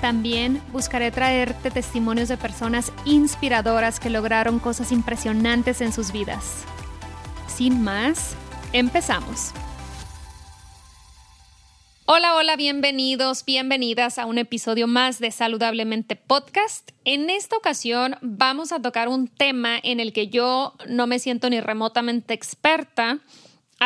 [0.00, 6.64] También buscaré traerte testimonios de personas inspiradoras que lograron cosas impresionantes en sus vidas.
[7.46, 8.34] Sin más,
[8.72, 9.52] empezamos.
[12.06, 16.90] Hola, hola, bienvenidos, bienvenidas a un episodio más de Saludablemente Podcast.
[17.06, 21.48] En esta ocasión vamos a tocar un tema en el que yo no me siento
[21.48, 23.20] ni remotamente experta,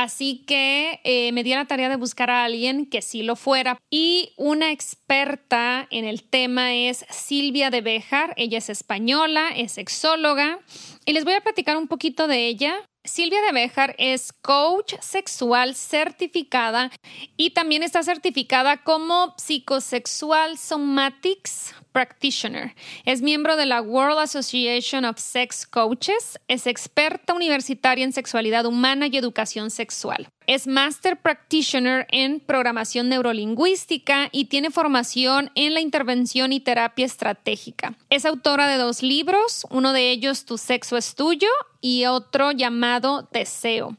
[0.00, 3.76] Así que eh, me di la tarea de buscar a alguien que sí lo fuera.
[3.90, 8.32] Y una experta en el tema es Silvia de Bejar.
[8.36, 10.60] Ella es española, es sexóloga.
[11.04, 12.87] Y les voy a platicar un poquito de ella.
[13.08, 16.90] Silvia de Bejar es coach sexual certificada
[17.38, 22.74] y también está certificada como psicosexual somatics practitioner.
[23.04, 26.38] Es miembro de la World Association of Sex Coaches.
[26.46, 30.28] Es experta universitaria en sexualidad humana y educación sexual.
[30.46, 37.96] Es Master Practitioner en programación neurolingüística y tiene formación en la intervención y terapia estratégica.
[38.10, 41.48] Es autora de dos libros, uno de ellos Tu sexo es tuyo
[41.80, 43.96] y otro llamado Deseo.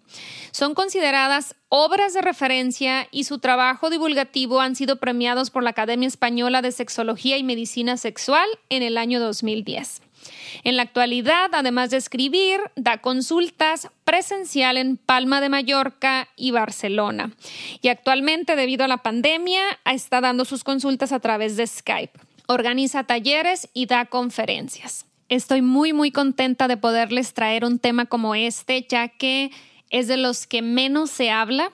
[0.52, 6.08] Son consideradas obras de referencia y su trabajo divulgativo han sido premiados por la Academia
[6.08, 10.02] Española de Sexología y Medicina Sexual en el año 2010.
[10.64, 17.32] En la actualidad, además de escribir, da consultas presencial en Palma de Mallorca y Barcelona.
[17.82, 22.20] Y actualmente, debido a la pandemia, está dando sus consultas a través de Skype.
[22.48, 25.06] Organiza talleres y da conferencias.
[25.30, 29.52] Estoy muy, muy contenta de poderles traer un tema como este, ya que
[29.92, 31.72] es de los que menos se habla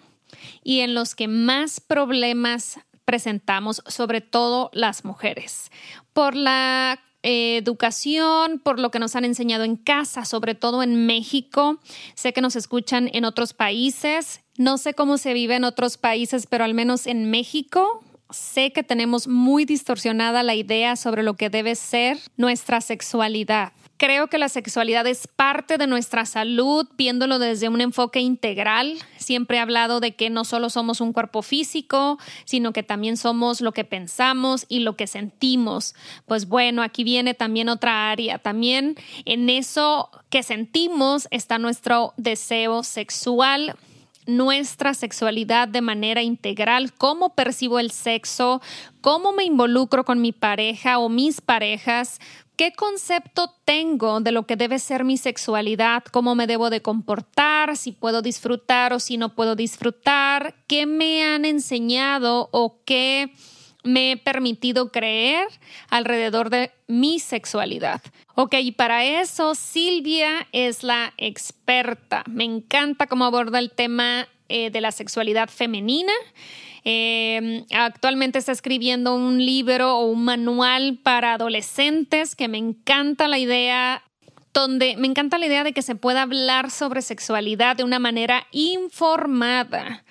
[0.61, 5.71] y en los que más problemas presentamos, sobre todo las mujeres,
[6.11, 11.05] por la eh, educación, por lo que nos han enseñado en casa, sobre todo en
[11.05, 11.79] México.
[12.13, 14.41] Sé que nos escuchan en otros países.
[14.57, 18.83] No sé cómo se vive en otros países, pero al menos en México sé que
[18.83, 23.73] tenemos muy distorsionada la idea sobre lo que debe ser nuestra sexualidad.
[23.97, 28.97] Creo que la sexualidad es parte de nuestra salud, viéndolo desde un enfoque integral.
[29.15, 33.61] Siempre he hablado de que no solo somos un cuerpo físico, sino que también somos
[33.61, 35.95] lo que pensamos y lo que sentimos.
[36.25, 38.37] Pues bueno, aquí viene también otra área.
[38.37, 43.77] También en eso que sentimos está nuestro deseo sexual
[44.25, 48.61] nuestra sexualidad de manera integral, cómo percibo el sexo,
[49.01, 52.19] cómo me involucro con mi pareja o mis parejas,
[52.55, 56.03] ¿Qué concepto tengo de lo que debe ser mi sexualidad?
[56.05, 57.75] ¿Cómo me debo de comportar?
[57.75, 60.55] ¿Si puedo disfrutar o si no puedo disfrutar?
[60.65, 63.33] ¿Qué me han enseñado o qué
[63.85, 65.47] me he permitido creer
[65.89, 68.01] alrededor de mi sexualidad?
[68.35, 72.23] Ok, y para eso Silvia es la experta.
[72.27, 76.13] Me encanta cómo aborda el tema eh, de la sexualidad femenina.
[76.83, 83.39] Em, actualmente está escribiendo un libro o un manual para adolescentes que me encanta la
[83.39, 84.03] idea
[84.53, 88.45] donde me encanta la idea de que se pueda hablar sobre sexualidad de una manera
[88.51, 90.03] informada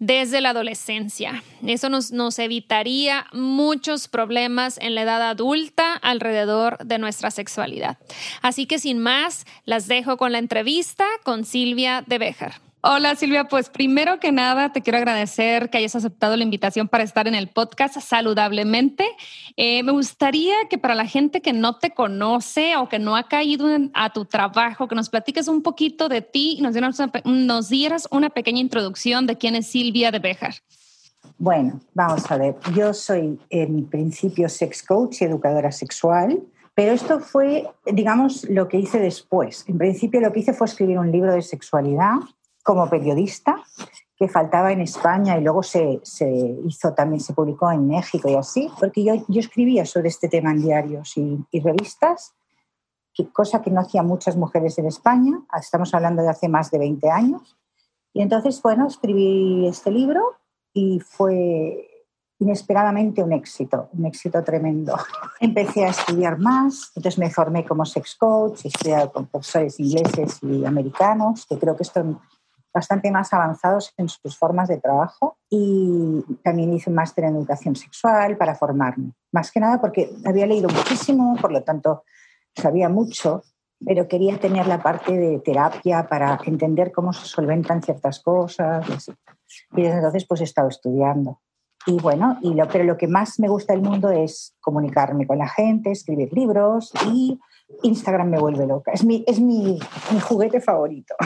[0.00, 1.44] desde la adolescencia.
[1.64, 7.98] Eso nos, nos, evitaría muchos problemas en la edad adulta alrededor de nuestra sexualidad.
[8.42, 12.69] Así que sin más, las dejo con la entrevista con Silvia de Bejar.
[12.82, 17.04] Hola Silvia, pues primero que nada te quiero agradecer que hayas aceptado la invitación para
[17.04, 19.06] estar en el podcast saludablemente.
[19.58, 23.28] Eh, me gustaría que para la gente que no te conoce o que no ha
[23.28, 27.12] caído a tu trabajo, que nos platiques un poquito de ti y nos dieras, una,
[27.26, 30.54] nos dieras una pequeña introducción de quién es Silvia de Bejar.
[31.36, 32.56] Bueno, vamos a ver.
[32.74, 36.40] Yo soy en principio sex coach y educadora sexual.
[36.74, 39.64] Pero esto fue, digamos, lo que hice después.
[39.68, 42.20] En principio lo que hice fue escribir un libro de sexualidad
[42.62, 43.56] como periodista
[44.20, 45.98] que faltaba en España y luego se,
[46.66, 50.50] hizo también, se publicó en México y así, porque yo, yo escribía sobre este tema
[50.50, 52.34] en diarios y, revistas,
[53.32, 57.10] cosa que no hacían muchas mujeres en España, estamos hablando de hace más de 20
[57.10, 57.56] años.
[58.12, 60.20] Y entonces, bueno, escribí este libro
[60.74, 61.88] y fue
[62.40, 64.96] inesperadamente un éxito, un éxito tremendo.
[65.40, 70.42] Empecé a estudiar más, entonces me formé como sex coach, he estudiado con profesores ingleses
[70.42, 72.18] y americanos, que creo que están
[72.72, 77.76] bastante más avanzados en sus formas de trabajo y también hice un máster en educación
[77.76, 79.12] sexual para formarme.
[79.32, 82.04] Más que nada porque había leído muchísimo, por lo tanto
[82.54, 83.42] sabía mucho,
[83.84, 89.10] pero quería tener la parte de terapia para entender cómo se solventan ciertas cosas.
[89.72, 91.40] Y desde entonces pues he estado estudiando.
[91.86, 95.38] Y bueno, y lo, pero lo que más me gusta del mundo es comunicarme con
[95.38, 97.38] la gente, escribir libros y
[97.82, 98.92] Instagram me vuelve loca.
[98.92, 99.78] Es mi, es mi,
[100.12, 101.14] mi juguete favorito.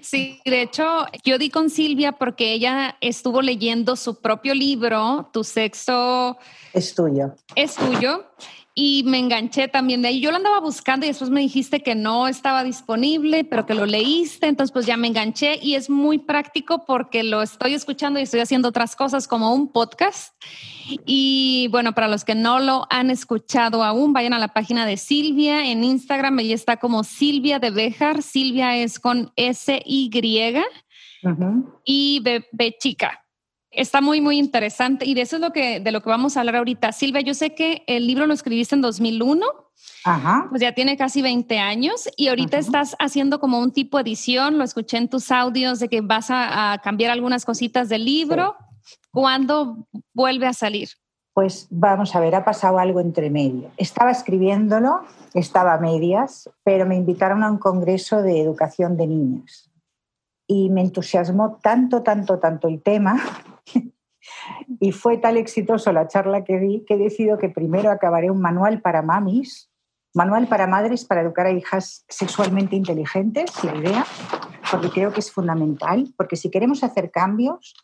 [0.00, 5.42] Sí, de hecho, yo di con Silvia porque ella estuvo leyendo su propio libro, Tu
[5.42, 6.36] sexo...
[6.72, 7.34] Es tuyo.
[7.56, 8.26] Es tuyo
[8.78, 10.20] y me enganché también de ahí.
[10.20, 13.86] Yo lo andaba buscando y después me dijiste que no estaba disponible, pero que lo
[13.86, 18.24] leíste, entonces pues ya me enganché y es muy práctico porque lo estoy escuchando y
[18.24, 20.34] estoy haciendo otras cosas como un podcast.
[21.06, 24.98] Y bueno, para los que no lo han escuchado aún, vayan a la página de
[24.98, 30.10] Silvia en Instagram, ella está como Silvia de Bejar, Silvia es con S-Y
[31.86, 33.25] y B chica
[33.76, 36.40] está muy, muy interesante y de eso es lo que, de lo que vamos a
[36.40, 36.92] hablar ahorita.
[36.92, 39.46] Silvia, yo sé que el libro lo escribiste en 2001,
[40.04, 40.46] Ajá.
[40.48, 44.58] pues ya tiene casi 20 años y ahorita estás haciendo como un tipo de edición,
[44.58, 48.56] lo escuché en tus audios de que vas a, cambiar algunas cositas del libro.
[49.12, 50.88] ¿Cuándo vuelve a salir?
[51.32, 53.70] Pues vamos a ver, ha pasado algo entre medio.
[53.76, 55.00] Estaba escribiéndolo,
[55.34, 59.70] estaba a medias, pero me invitaron a un congreso de educación de niños
[60.46, 63.20] y me entusiasmó tanto, tanto, tanto el tema
[64.80, 68.40] y fue tal exitoso la charla que di que he decidido que primero acabaré un
[68.40, 69.70] manual para mamis,
[70.14, 74.06] manual para madres para educar a hijas sexualmente inteligentes, la idea,
[74.70, 77.74] porque creo que es fundamental, porque si queremos hacer cambios,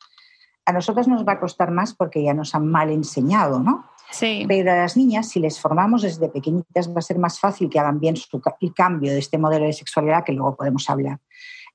[0.64, 3.84] a nosotras nos va a costar más porque ya nos han mal enseñado, ¿no?
[4.10, 4.44] Sí.
[4.46, 7.78] Pero a las niñas, si les formamos desde pequeñitas, va a ser más fácil que
[7.78, 11.18] hagan bien su, el cambio de este modelo de sexualidad que luego podemos hablar.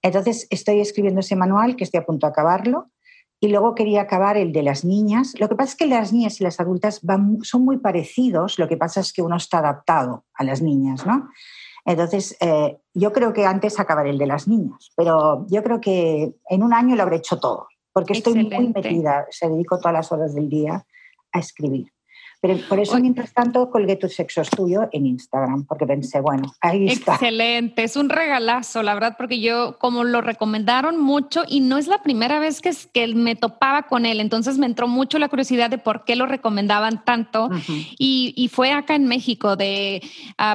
[0.02, 2.90] Entonces, estoy escribiendo ese manual, que estoy a punto de acabarlo,
[3.40, 5.34] y luego quería acabar el de las niñas.
[5.40, 7.02] Lo que pasa es que las niñas y las adultas
[7.44, 11.30] son muy parecidos, lo que pasa es que uno está adaptado a las niñas, ¿no?
[11.86, 16.36] Entonces, eh, yo creo que antes acabaré el de las niñas, pero yo creo que
[16.50, 20.12] en un año lo habré hecho todo, porque estoy muy metida, se dedico todas las
[20.12, 20.86] horas del día
[21.32, 21.94] a escribir.
[22.40, 26.54] Pero por eso, mientras tanto, colgué tu sexo es tuyo en Instagram, porque pensé, bueno,
[26.62, 27.14] ahí está.
[27.14, 31.88] Excelente, es un regalazo, la verdad, porque yo, como lo recomendaron mucho, y no es
[31.88, 35.70] la primera vez que, que me topaba con él, entonces me entró mucho la curiosidad
[35.70, 37.50] de por qué lo recomendaban tanto.
[37.98, 40.02] y, y, fue acá en México, de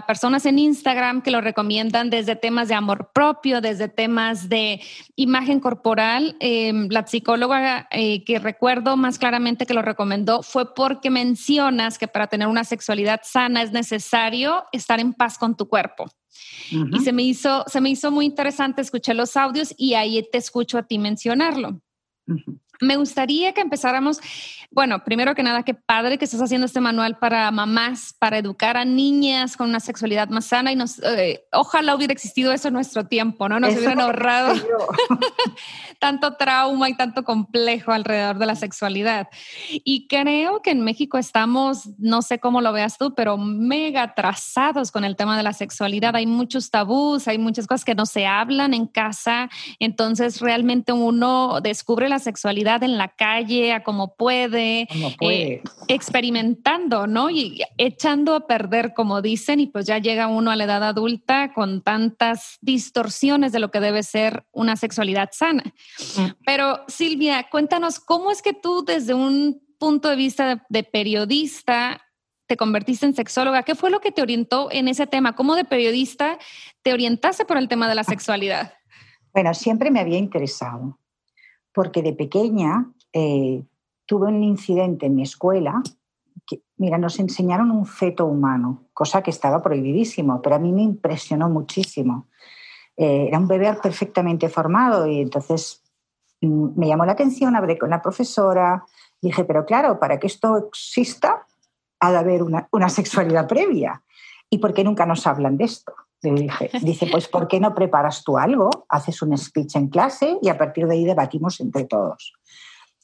[0.06, 4.80] personas en Instagram que lo recomiendan desde temas de amor propio, desde temas de
[5.16, 6.36] imagen corporal.
[6.40, 12.08] Em, la psicóloga eh, que recuerdo más claramente que lo recomendó fue porque menciona que
[12.08, 16.06] para tener una sexualidad sana es necesario estar en paz con tu cuerpo.
[16.70, 20.38] Y se me, hizo, se me hizo muy interesante, escuché los audios y ahí te
[20.38, 21.80] escucho a ti mencionarlo.
[22.82, 24.20] Me gustaría que empezáramos,
[24.72, 28.76] bueno, primero que nada, qué padre que estás haciendo este manual para mamás, para educar
[28.76, 32.74] a niñas con una sexualidad más sana y nos, eh, ojalá hubiera existido eso en
[32.74, 33.60] nuestro tiempo, ¿no?
[33.60, 34.54] Nos hubieran ahorrado
[36.00, 39.28] tanto trauma y tanto complejo alrededor de la sexualidad.
[39.68, 44.90] Y creo que en México estamos, no sé cómo lo veas tú, pero mega atrasados
[44.90, 46.16] con el tema de la sexualidad.
[46.16, 49.48] Hay muchos tabús, hay muchas cosas que no se hablan en casa,
[49.78, 54.88] entonces realmente uno descubre la sexualidad en la calle, a como puede,
[55.20, 57.28] eh, experimentando, ¿no?
[57.28, 61.52] Y echando a perder, como dicen, y pues ya llega uno a la edad adulta
[61.52, 65.64] con tantas distorsiones de lo que debe ser una sexualidad sana.
[66.16, 66.26] Mm.
[66.46, 72.00] Pero Silvia, cuéntanos, ¿cómo es que tú desde un punto de vista de periodista
[72.46, 73.62] te convertiste en sexóloga.
[73.62, 75.34] ¿Qué fue lo que te orientó en ese tema?
[75.34, 76.38] ¿Cómo de periodista
[76.82, 78.74] te orientaste por el tema de la sexualidad?
[79.32, 80.98] Bueno, siempre me había interesado
[81.72, 83.64] porque de pequeña eh,
[84.06, 85.82] tuve un incidente en mi escuela.
[86.46, 90.82] Que, mira, nos enseñaron un feto humano, cosa que estaba prohibidísimo, pero a mí me
[90.82, 92.28] impresionó muchísimo.
[92.96, 95.82] Eh, era un bebé perfectamente formado y entonces
[96.40, 98.84] mm, me llamó la atención, hablé con la profesora,
[99.20, 101.46] dije, pero claro, para que esto exista
[102.00, 104.02] ha de haber una, una sexualidad previa.
[104.50, 105.94] ¿Y por qué nunca nos hablan de esto?
[106.22, 108.70] Le dije, dice, pues ¿por qué no preparas tú algo?
[108.88, 112.32] Haces un speech en clase y a partir de ahí debatimos entre todos.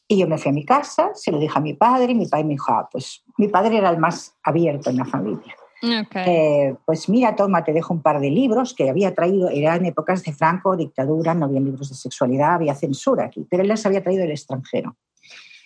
[0.07, 2.27] Y yo me fui a mi casa, se lo dije a mi padre y mi
[2.27, 5.55] padre me dijo, ah, pues mi padre era el más abierto en la familia.
[5.83, 10.25] Eh, pues mira, toma, te dejo un par de libros que había traído, eran épocas
[10.25, 14.03] de Franco, dictadura, no había libros de sexualidad, había censura aquí, pero él les había
[14.03, 14.97] traído del extranjero.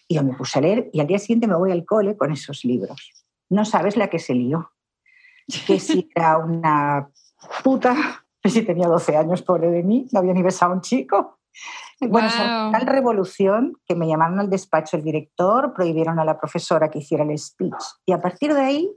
[0.08, 2.32] Y yo me puse a leer y al día siguiente me voy al cole con
[2.32, 3.12] esos libros.
[3.48, 4.70] No sabes la que se lió.
[5.66, 7.08] Que si era una
[7.62, 11.38] puta, si tenía 12 años, pobre de mí, no había ni besado a un chico.
[12.00, 16.98] Bueno, tal revolución que me llamaron al despacho el director, prohibieron a la profesora que
[16.98, 17.82] hiciera el speech.
[18.06, 18.90] Y a partir de ahí,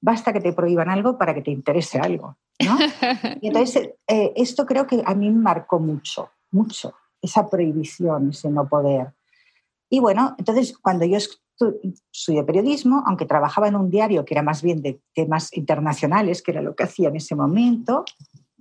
[0.00, 2.36] basta que te prohíban algo para que te interese algo.
[2.64, 2.76] ¿no?
[3.40, 8.50] Y entonces, eh, esto creo que a mí me marcó mucho, mucho, esa prohibición, ese
[8.50, 9.14] no poder.
[9.88, 11.18] Y bueno, entonces cuando yo
[12.12, 16.50] estudié periodismo, aunque trabajaba en un diario que era más bien de temas internacionales, que
[16.52, 18.04] era lo que hacía en ese momento,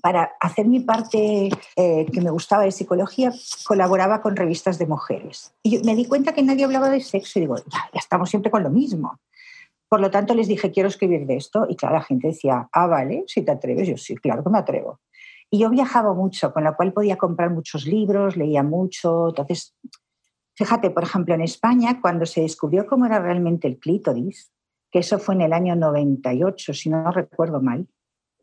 [0.03, 3.31] para hacer mi parte eh, que me gustaba de psicología,
[3.65, 5.53] colaboraba con revistas de mujeres.
[5.63, 8.63] Y me di cuenta que nadie hablaba de sexo y digo, ya, estamos siempre con
[8.63, 9.17] lo mismo.
[9.87, 11.67] Por lo tanto, les dije, quiero escribir de esto.
[11.69, 13.87] Y claro, la gente decía, ah, vale, si te atreves.
[13.87, 14.99] Yo sí, claro que me atrevo.
[15.49, 19.29] Y yo viajaba mucho, con lo cual podía comprar muchos libros, leía mucho.
[19.29, 19.73] Entonces,
[20.55, 24.51] fíjate, por ejemplo, en España, cuando se descubrió cómo era realmente el clítoris,
[24.91, 27.87] que eso fue en el año 98, si no recuerdo mal,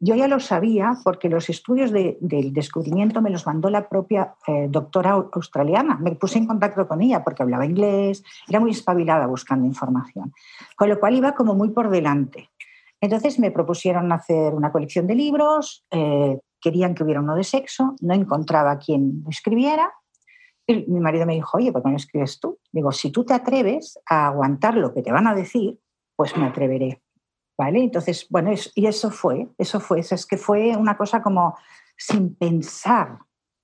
[0.02, 4.67] yo ya lo sabía porque los estudios del descubrimiento me los mandó la propia eh,
[4.71, 5.99] doctora australiana.
[5.99, 10.33] Me puse en contacto con ella porque hablaba inglés, era muy espabilada buscando información,
[10.75, 12.49] con lo cual iba como muy por delante.
[13.02, 17.95] Entonces me propusieron hacer una colección de libros, eh, querían que hubiera uno de sexo,
[18.00, 19.93] no encontraba quien escribiera.
[20.67, 22.59] Y mi marido me dijo, oye, ¿por qué no escribes tú?
[22.73, 25.79] Digo, si tú te atreves a aguantar lo que te van a decir,
[26.17, 27.02] pues me atreveré.
[27.69, 31.57] Entonces, bueno, y eso fue, eso fue, eso es que fue una cosa como
[31.97, 33.19] sin pensar.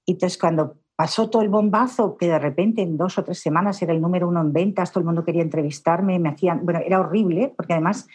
[0.05, 3.81] Y entonces cuando pasó todo el bombazo, que de repente en dos o tres semanas
[3.83, 7.00] era el número uno en ventas, todo el mundo quería entrevistarme, me hacían, bueno, era
[7.00, 8.07] horrible, porque además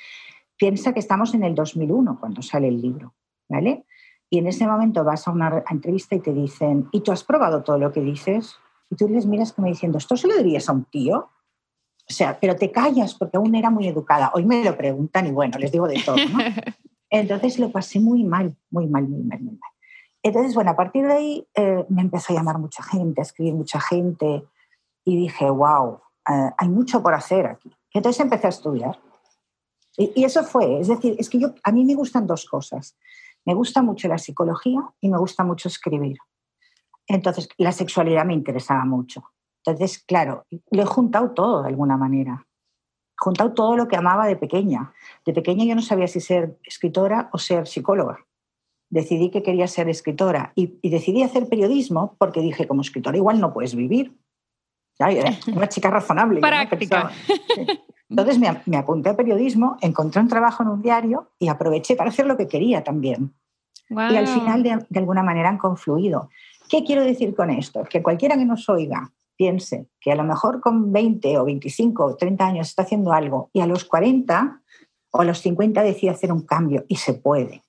[0.57, 3.15] piensa que estamos en el 2001 cuando sale el libro,
[3.49, 3.85] ¿vale?
[4.29, 7.63] Y en ese momento vas a una entrevista y te dicen, ¿y tú has probado
[7.63, 8.55] todo lo que dices?
[8.91, 11.29] Y tú les miras como diciendo, ¿esto se lo dirías a un tío?
[12.09, 14.31] O sea, pero te callas porque aún era muy educada.
[14.35, 16.17] Hoy me lo preguntan y bueno, les digo de todo.
[16.17, 16.39] ¿no?
[17.09, 19.71] Entonces lo pasé muy mal, muy mal, muy mal, muy mal.
[20.21, 23.53] Entonces, bueno, a partir de ahí eh, me empezó a llamar mucha gente, a escribir
[23.53, 24.43] mucha gente
[25.05, 27.71] y dije, wow, eh, hay mucho por hacer aquí.
[27.93, 28.99] Entonces empecé a estudiar.
[29.95, 32.97] Y, y, eso fue, es decir, es que yo, a mí me gustan dos cosas.
[33.45, 36.17] Me gusta mucho la psicología y me gusta mucho escribir.
[37.13, 39.23] Entonces, la sexualidad me interesaba mucho.
[39.65, 42.47] Entonces, claro, lo he juntado todo de alguna manera.
[42.47, 44.93] He juntado todo lo que amaba de pequeña.
[45.25, 48.25] De pequeña yo no sabía si ser escritora o ser psicóloga.
[48.89, 53.53] Decidí que quería ser escritora y, decidí hacer periodismo porque dije, como escritora igual no
[53.53, 54.17] puedes vivir.
[55.55, 56.39] una chica razonable.
[56.39, 57.11] Práctica.
[58.09, 62.09] Entonces me, me, apunté a periodismo, encontré un trabajo en un diario y aproveché para
[62.09, 63.33] hacer lo que quería también.
[63.89, 66.29] Y al final, de, de, alguna manera, han confluido.
[66.71, 67.83] ¿Qué quiero decir con esto?
[67.83, 72.15] Que cualquiera que nos oiga piense que a lo mejor con 20 o 25 o
[72.15, 74.61] 30 años está haciendo algo y a los 40
[75.11, 77.63] o a los 50 decide hacer un cambio y se puede.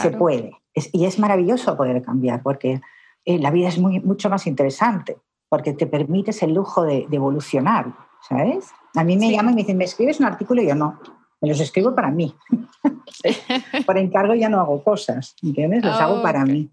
[0.00, 0.52] Se puede.
[0.74, 2.80] y es maravilloso poder cambiar porque
[3.24, 5.16] eh, la vida es muy, mucho más interesante
[5.48, 7.92] porque te permites el lujo de, evolucionar,
[8.28, 8.66] ¿sabes?
[8.94, 10.62] A mí me llaman y me dicen, ¿me escribes un artículo?
[10.62, 11.00] Y yo no,
[11.40, 12.32] me los escribo para mí.
[13.86, 15.84] Por encargo ya no hago cosas, ¿entiendes?
[15.84, 16.70] Los hago para mí.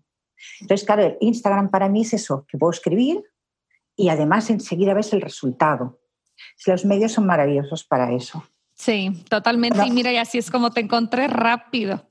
[0.61, 3.23] Entonces, claro, Instagram para mí es eso, que puedo escribir,
[3.95, 5.99] y además enseguida ves el resultado.
[6.65, 8.43] Los medios son maravillosos para eso.
[8.73, 9.85] Sí, totalmente.
[9.85, 12.09] Y mira, y así es como te encontré rápido.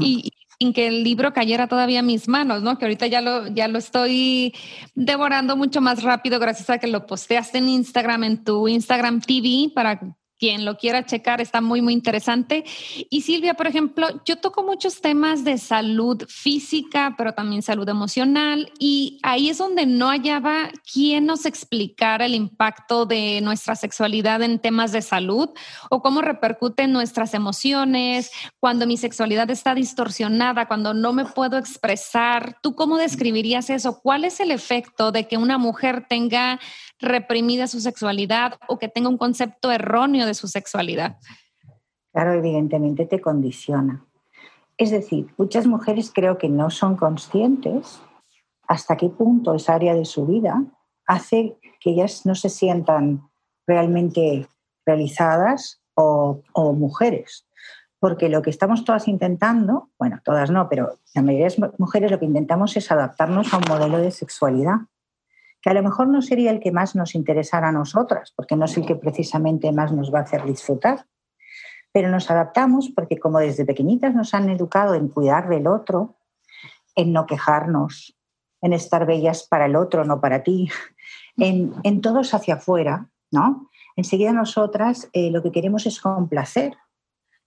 [0.00, 2.78] Y sin que el libro cayera todavía a mis manos, ¿no?
[2.78, 4.54] Que ahorita ya lo, ya lo estoy
[4.94, 9.70] devorando mucho más rápido gracias a que lo posteaste en Instagram, en tu Instagram TV,
[9.74, 10.00] para
[10.38, 12.64] quien lo quiera checar, está muy, muy interesante.
[13.10, 18.72] Y Silvia, por ejemplo, yo toco muchos temas de salud física, pero también salud emocional,
[18.78, 24.58] y ahí es donde no hallaba quién nos explicara el impacto de nuestra sexualidad en
[24.58, 25.50] temas de salud
[25.90, 31.58] o cómo repercute en nuestras emociones, cuando mi sexualidad está distorsionada, cuando no me puedo
[31.58, 32.58] expresar.
[32.62, 34.00] ¿Tú cómo describirías eso?
[34.02, 36.60] ¿Cuál es el efecto de que una mujer tenga
[37.00, 41.16] reprimida su sexualidad o que tenga un concepto erróneo de su sexualidad.
[42.12, 44.04] Claro, evidentemente te condiciona.
[44.78, 48.00] Es decir, muchas mujeres creo que no son conscientes
[48.68, 50.64] hasta qué punto esa área de su vida
[51.06, 53.28] hace que ellas no se sientan
[53.66, 54.48] realmente
[54.84, 57.46] realizadas o, o mujeres.
[57.98, 62.10] Porque lo que estamos todas intentando, bueno, todas no, pero la mayoría de las mujeres
[62.10, 64.76] lo que intentamos es adaptarnos a un modelo de sexualidad
[65.66, 68.66] que a lo mejor no sería el que más nos interesara a nosotras, porque no
[68.66, 71.08] es el que precisamente más nos va a hacer disfrutar.
[71.90, 76.18] Pero nos adaptamos porque como desde pequeñitas nos han educado en cuidar del otro,
[76.94, 78.16] en no quejarnos,
[78.60, 80.70] en estar bellas para el otro, no para ti,
[81.36, 83.68] en, todos hacia afuera, ¿no?
[83.96, 86.76] Enseguida nosotras eh, lo que queremos es complacer.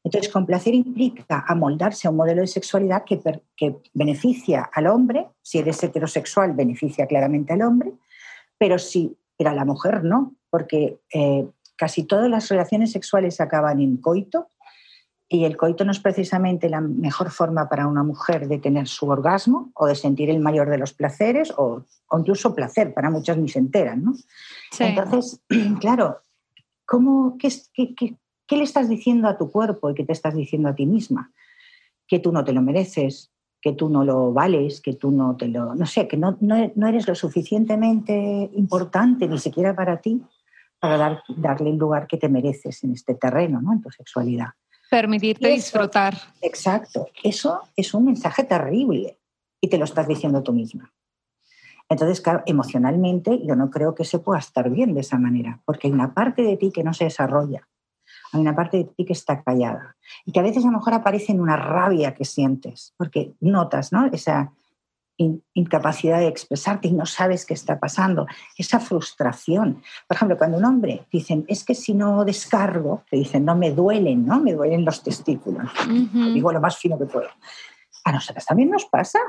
[0.03, 3.21] Entonces, complacer implica amoldarse a un modelo de sexualidad que,
[3.55, 7.93] que beneficia al hombre, si eres heterosexual, beneficia claramente al hombre,
[8.59, 13.79] pero si, pero a la mujer no, porque eh, casi todas las relaciones sexuales acaban
[13.79, 14.49] en coito
[15.31, 19.07] y el coito no es precisamente la mejor forma para una mujer de tener su
[19.07, 21.83] orgasmo o de sentir el mayor de los placeres o,
[22.17, 24.03] incluso placer, para muchas ni se enteran.
[24.03, 24.13] ¿no?
[24.79, 25.39] Entonces,
[25.79, 26.21] claro,
[26.83, 27.49] ¿cómo, qué,
[27.95, 31.31] qué, le estás diciendo a tu cuerpo y qué te estás diciendo a ti misma?
[32.07, 35.47] Que tú no te lo mereces, que tú no lo vales, que tú no te
[35.47, 35.75] lo...
[35.75, 40.21] No sé, que no, no, eres lo suficientemente importante ni siquiera para ti
[40.79, 43.73] para dar, darle el lugar que te mereces en este terreno, ¿no?
[43.73, 44.47] en tu sexualidad.
[44.89, 46.15] Permitirte disfrutar.
[46.41, 47.07] Exacto.
[47.21, 49.19] Eso es un mensaje terrible
[49.61, 50.93] y te lo estás diciendo tú misma.
[51.89, 55.87] Entonces, claro, emocionalmente yo no creo que se pueda estar bien de esa manera, porque
[55.87, 57.67] hay una parte de ti que no se desarrolla,
[58.31, 59.95] hay una parte de ti que está callada
[60.25, 63.91] y que a veces a lo mejor aparece en una rabia que sientes, porque notas
[63.91, 64.05] ¿no?
[64.07, 64.51] esa
[65.53, 68.25] incapacidad de expresarte y no sabes qué está pasando,
[68.57, 69.81] esa frustración.
[70.07, 73.71] Por ejemplo, cuando un hombre dicen, es que si no descargo, te dicen, no me
[73.71, 74.39] duelen, ¿no?
[74.39, 75.69] Me duelen los testículos.
[76.13, 77.27] Digo lo más fino que puedo.
[78.05, 79.19] A nosotras también nos pasa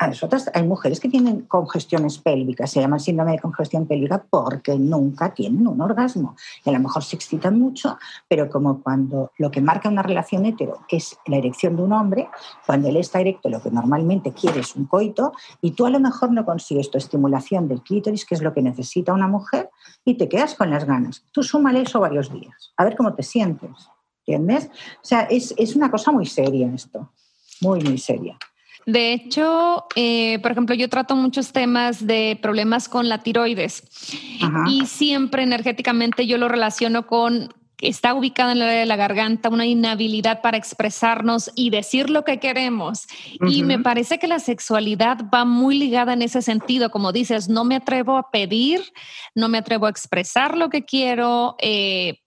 [0.00, 4.78] a nosotras hay mujeres que tienen congestiones pélvicas, se llama síndrome de congestión pélvica porque
[4.78, 6.36] nunca tienen un orgasmo.
[6.64, 10.46] Y a lo mejor se excitan mucho, pero como cuando lo que marca una relación
[10.46, 12.30] hetero es la erección de un hombre,
[12.64, 16.00] cuando él está erecto lo que normalmente quiere es un coito y tú a lo
[16.00, 19.68] mejor no consigues tu estimulación del clítoris, que es lo que necesita una mujer,
[20.02, 21.26] y te quedas con las ganas.
[21.30, 23.90] Tú súmale eso varios días, a ver cómo te sientes.
[24.26, 24.70] ¿Entiendes?
[24.96, 27.10] O sea, es, es una cosa muy seria esto,
[27.60, 28.38] muy, muy seria.
[28.86, 33.82] De hecho, eh, por ejemplo, yo trato muchos temas de problemas con la tiroides.
[34.66, 39.48] Y siempre energéticamente yo lo relaciono con está ubicada en la área de la garganta,
[39.48, 43.06] una inhabilidad para expresarnos y decir lo que queremos.
[43.48, 47.64] Y me parece que la sexualidad va muy ligada en ese sentido, como dices, no
[47.64, 48.82] me atrevo a pedir,
[49.34, 52.20] no me atrevo a expresar lo que quiero, eh,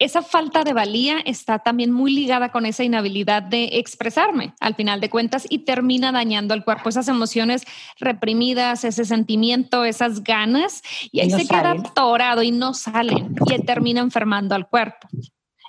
[0.00, 4.98] esa falta de valía está también muy ligada con esa inhabilidad de expresarme al final
[4.98, 7.64] de cuentas y termina dañando al cuerpo, esas emociones
[7.98, 10.82] reprimidas, ese sentimiento, esas ganas,
[11.12, 15.06] y ahí se queda atorado y no salen y termina enfermando al cuerpo.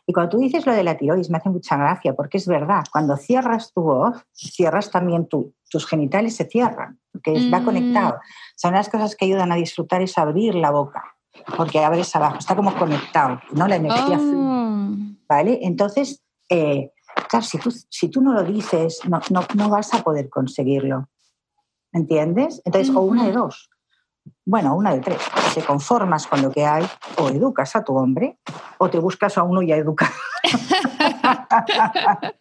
[0.07, 2.85] Y cuando tú dices lo de la tiroides, me hace mucha gracia, porque es verdad,
[2.91, 7.65] cuando cierras tu voz, cierras también tus genitales, se cierran, porque mm.
[7.65, 8.15] conectado.
[8.55, 11.03] Son las cosas que ayudan a disfrutar es abrir la boca
[11.55, 13.67] porque abres abajo, está como conectado, ¿no?
[13.67, 14.89] La energía oh.
[15.27, 15.59] ¿vale?
[15.61, 16.91] Entonces, eh,
[17.29, 21.09] claro, si tú, si tú no lo dices, no, no, no vas a poder conseguirlo,
[21.93, 22.61] ¿entiendes?
[22.65, 23.69] Entonces, o una de dos,
[24.45, 25.19] bueno, una de tres,
[25.53, 26.85] te conformas con lo que hay,
[27.17, 28.39] o educas a tu hombre,
[28.77, 30.11] o te buscas a uno ya educado.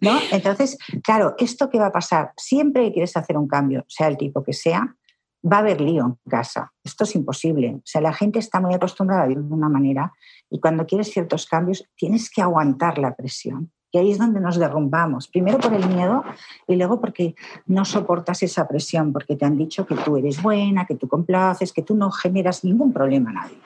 [0.00, 0.18] ¿No?
[0.30, 2.32] Entonces, claro, ¿esto qué va a pasar?
[2.36, 4.96] Siempre que quieres hacer un cambio, sea el tipo que sea,
[5.44, 6.72] va a haber lío en casa.
[6.82, 7.76] Esto es imposible.
[7.76, 10.12] O sea, la gente está muy acostumbrada a vivir de una manera
[10.50, 13.70] y cuando quieres ciertos cambios tienes que aguantar la presión.
[13.90, 15.28] Y ahí es donde nos derrumbamos.
[15.28, 16.22] Primero por el miedo
[16.66, 17.34] y luego porque
[17.66, 21.72] no soportas esa presión, porque te han dicho que tú eres buena, que tú complaces,
[21.72, 23.58] que tú no generas ningún problema a nadie.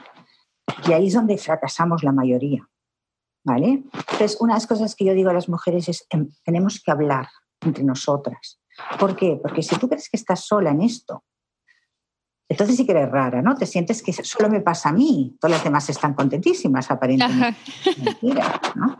[0.87, 2.69] Y ahí es donde fracasamos la mayoría.
[3.45, 3.83] ¿Vale?
[3.93, 6.93] Entonces, una de las cosas que yo digo a las mujeres es, em, tenemos que
[6.93, 7.27] hablar
[7.61, 8.61] entre nosotras.
[9.01, 9.41] ¿Por qué?
[9.43, 11.25] Porque si tú crees que estás sola en esto
[12.53, 13.55] entonces sí que eres rara, ¿no?
[13.55, 17.57] Te sientes que solo me pasa a mí, todas las demás están contentísimas aparentemente.
[18.05, 18.95] Mentira, ¿no?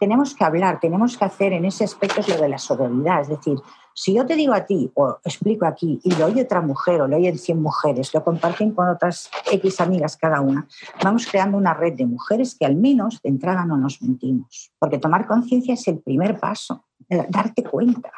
[0.00, 3.56] tenemos que hablar, tenemos que hacer en ese aspecto lo de la sororidad, es decir,
[3.94, 7.06] si yo te digo a ti o explico aquí y lo oye otra mujer o
[7.06, 10.66] lo oyen 100 mujeres, lo comparten con otras X amigas cada una,
[11.04, 14.72] vamos creando una red de mujeres que al menos de entrada no nos mentimos.
[14.76, 16.86] Porque tomar conciencia es el primer paso,
[17.28, 18.10] darte cuenta.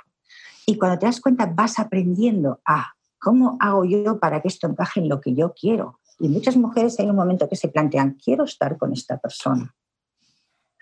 [0.65, 2.93] Y cuando te das cuenta vas aprendiendo a
[3.23, 6.01] ¿Cómo hago yo para que esto encaje en lo que yo quiero?
[6.19, 9.73] Y muchas mujeres hay un momento que se plantean, quiero estar con esta persona.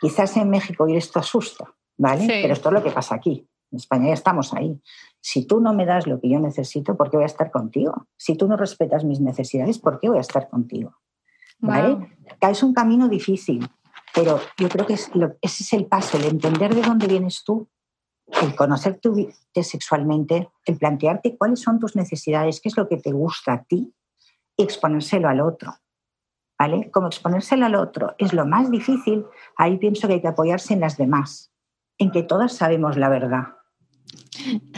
[0.00, 2.26] Quizás en México y esto asusta, ¿vale?
[2.26, 3.46] Pero esto es lo que pasa aquí.
[3.70, 4.80] En España ya estamos ahí.
[5.20, 8.06] Si tú no me das lo que yo necesito, ¿por qué voy a estar contigo?
[8.16, 10.96] Si tú no respetas mis necesidades, ¿por qué voy a estar contigo?
[11.58, 12.16] ¿Vale?
[12.40, 13.68] Es un camino difícil,
[14.14, 17.68] pero yo creo que ese es el paso, el entender de dónde vienes tú
[18.42, 19.10] el conocerte
[19.54, 23.92] sexualmente, el plantearte cuáles son tus necesidades, qué es lo que te gusta a ti
[24.56, 25.74] y exponérselo al otro.
[26.58, 26.90] ¿Vale?
[26.90, 29.24] Como exponérselo al otro es lo más difícil,
[29.56, 31.50] ahí pienso que hay que apoyarse en las demás,
[31.96, 33.56] en que todas sabemos la verdad.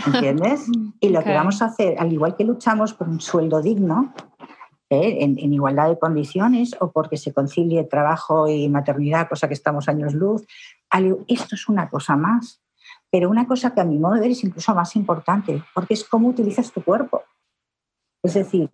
[0.07, 0.67] ¿Entiendes?
[1.01, 4.15] Y lo que vamos a hacer, al igual que luchamos por un sueldo digno,
[4.89, 5.25] ¿eh?
[5.25, 9.89] en, en, igualdad de condiciones, o porque se concilie trabajo y maternidad, cosa que estamos
[9.89, 10.47] años luz,
[11.27, 12.62] esto es una cosa más.
[13.13, 16.03] Pero una cosa que a mi modo de ver es incluso más importante, porque es
[16.03, 17.23] cómo utilizas tu cuerpo.
[18.23, 18.71] Es decir,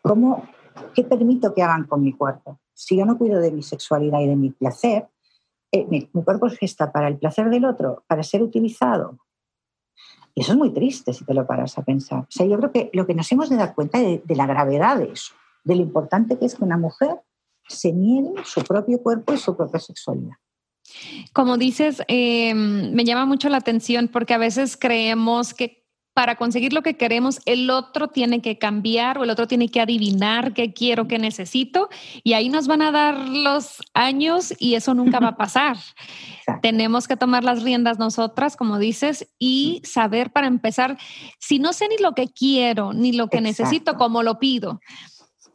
[0.00, 0.48] cómo,
[0.94, 2.58] ¿qué permito que hagan con mi cuerpo?
[2.72, 5.08] Si yo no cuido de mi sexualidad y de mi placer,
[5.70, 9.18] eh, mi, cuerpo es gesta para el placer del otro, para ser utilizado.
[10.34, 12.20] Y eso es muy triste si te lo paras a pensar.
[12.20, 14.46] O sea, yo creo que lo que nos hemos de dar cuenta de, de la
[14.46, 17.20] gravedad de eso, de lo importante que es que una mujer
[17.68, 20.36] se niegue su propio cuerpo y su propia sexualidad.
[21.32, 26.72] Como dices, eh, me llama mucho la atención porque a veces creemos que para conseguir
[26.72, 30.72] lo que queremos, el otro tiene que cambiar o el otro tiene que adivinar qué
[30.72, 31.88] quiero, qué necesito,
[32.22, 35.76] y ahí nos van a dar los años y eso nunca va a pasar.
[36.62, 40.96] Tenemos que tomar las riendas nosotras, como dices, y saber para empezar,
[41.40, 44.80] si no sé ni lo que quiero, ni lo que necesito, cómo lo pido.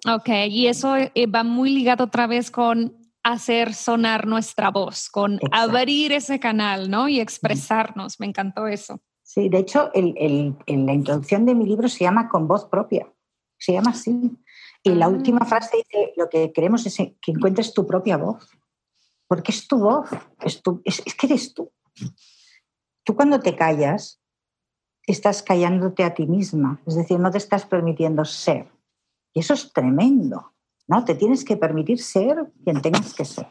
[0.07, 2.98] Ok, y eso eh, va muy ligado otra vez con
[3.33, 7.07] hacer sonar nuestra voz, con abrir ese canal, ¿no?
[7.07, 8.19] Y expresarnos.
[8.19, 9.01] Me encantó eso.
[9.23, 13.07] Sí, de hecho, en la introducción de mi libro se llama Con voz propia.
[13.57, 14.37] Se llama así.
[14.83, 15.45] Y la última ah.
[15.45, 18.49] frase dice, lo que queremos es que encuentres tu propia voz.
[19.27, 20.09] Porque es tu voz,
[20.41, 20.61] es,
[21.05, 21.71] es que eres tú.
[23.03, 24.21] Tú cuando te callas,
[25.03, 28.71] estás callándote a ti misma, es decir, no te estás permitiendo ser.
[29.33, 30.53] Y eso es tremendo.
[30.89, 31.05] ¿No?
[31.05, 33.47] Te tienes que permitir ser quien tengas que ser.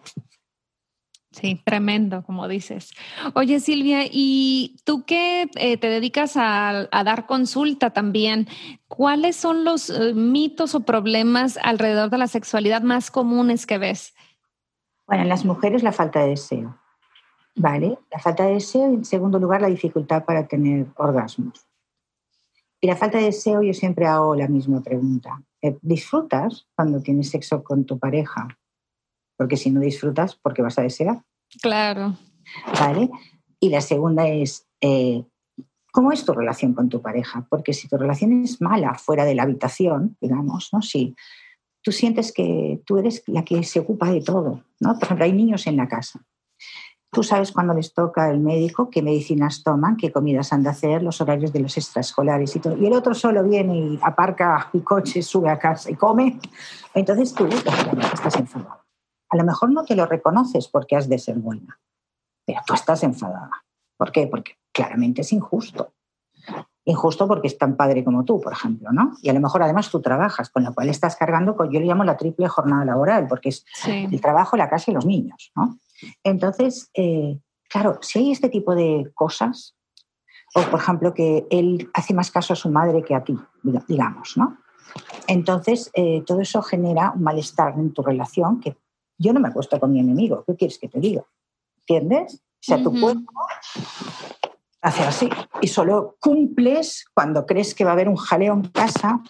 [1.30, 2.90] Sí, tremendo, como dices.
[3.34, 8.48] Oye, Silvia, y tú que eh, te dedicas a, dar consulta también,
[8.88, 14.14] ¿cuáles son los eh, mitos o problemas alrededor de la sexualidad más comunes que ves?
[15.06, 16.76] Bueno, en las mujeres la falta de deseo,
[17.54, 17.98] ¿vale?
[18.10, 21.66] La falta de deseo y en segundo lugar la dificultad para tener orgasmos.
[22.80, 25.40] Y la falta de deseo yo siempre hago la misma pregunta.
[25.62, 28.46] Eh, disfrutas cuando tienes sexo con tu pareja,
[29.36, 31.22] porque si no disfrutas, ¿por qué vas a desear?
[31.60, 32.16] Claro.
[32.78, 33.10] ¿Vale?
[33.60, 35.24] Y la segunda es, eh,
[35.92, 37.46] ¿cómo es tu relación con tu pareja?
[37.50, 40.80] Porque si tu relación es mala fuera de la habitación, digamos, ¿no?
[40.80, 41.16] Si
[41.82, 44.94] tú sientes que tú eres la que se ocupa de todo, ¿no?
[44.94, 46.24] Por ejemplo, hay niños en la casa
[47.10, 51.02] Tú sabes cuándo les toca el médico, qué medicinas toman, qué comidas han de hacer,
[51.02, 52.76] los horarios de los extraescolares y todo.
[52.76, 56.38] Y el otro solo viene y aparca el coche, sube a casa y come.
[56.94, 58.84] Entonces tú estás enfadada.
[59.30, 61.80] A lo mejor no te lo reconoces porque has de ser buena,
[62.44, 63.50] pero tú estás enfadada.
[63.96, 64.26] ¿Por qué?
[64.26, 65.94] Porque claramente es injusto.
[66.84, 69.16] Injusto porque es tan padre como tú, por ejemplo, ¿no?
[69.22, 72.04] Y a lo mejor además tú trabajas, con lo cual estás cargando, yo le llamo
[72.04, 75.78] la triple jornada laboral, porque es el trabajo, la casa y los niños, ¿no?
[76.22, 79.74] Entonces, eh, claro, si hay este tipo de cosas,
[80.54, 83.36] o por ejemplo que él hace más caso a su madre que a ti,
[83.86, 84.58] digamos, ¿no?
[85.26, 88.76] Entonces, eh, todo eso genera un malestar en tu relación que
[89.18, 91.24] yo no me acuesto con mi enemigo, ¿qué quieres que te diga?
[91.80, 92.34] ¿Entiendes?
[92.34, 93.32] O sea, tu cuerpo
[94.80, 95.28] hace así
[95.60, 99.20] y solo cumples cuando crees que va a haber un jaleo en casa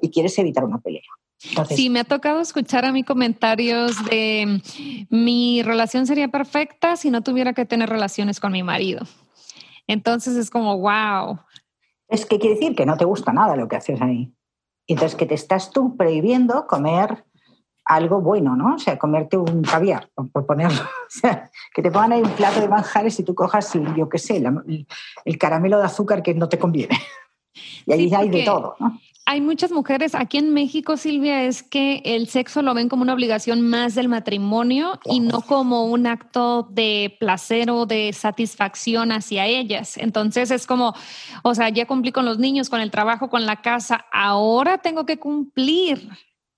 [0.00, 1.02] y quieres evitar una pelea
[1.38, 4.62] sí, me ha tocado escuchar a mí comentarios de
[5.10, 9.04] mi relación sería perfecta si no tuviera que tener relaciones con mi marido.
[9.86, 11.38] Entonces es como, wow.
[12.08, 14.32] Es que quiere decir que no te gusta nada lo que haces ahí.
[14.86, 17.24] Entonces que te estás tú prohibiendo comer
[17.84, 18.74] algo bueno, ¿no?
[18.74, 20.82] O sea, comerte un caviar, por ponerlo.
[21.06, 24.18] O sea, que te pongan ahí un plato de manjares y tú cojas, yo qué
[24.18, 24.42] sé,
[25.24, 26.98] el caramelo de azúcar que no te conviene.
[27.86, 28.98] Y ahí hay de todo, ¿no?
[29.28, 33.12] Hay muchas mujeres aquí en México, Silvia, es que el sexo lo ven como una
[33.12, 39.46] obligación más del matrimonio y no como un acto de placer o de satisfacción hacia
[39.46, 39.96] ellas.
[39.96, 40.94] Entonces es como,
[41.42, 45.04] o sea, ya cumplí con los niños, con el trabajo, con la casa, ahora tengo
[45.04, 46.08] que cumplir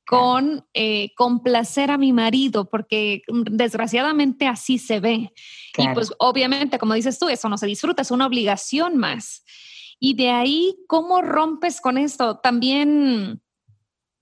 [0.06, 5.32] con eh, complacer a mi marido, porque desgraciadamente así se ve.
[5.76, 9.42] Y pues obviamente, como dices tú, eso no se disfruta, es una obligación más.
[9.98, 12.38] Y de ahí, ¿cómo rompes con esto?
[12.38, 13.42] También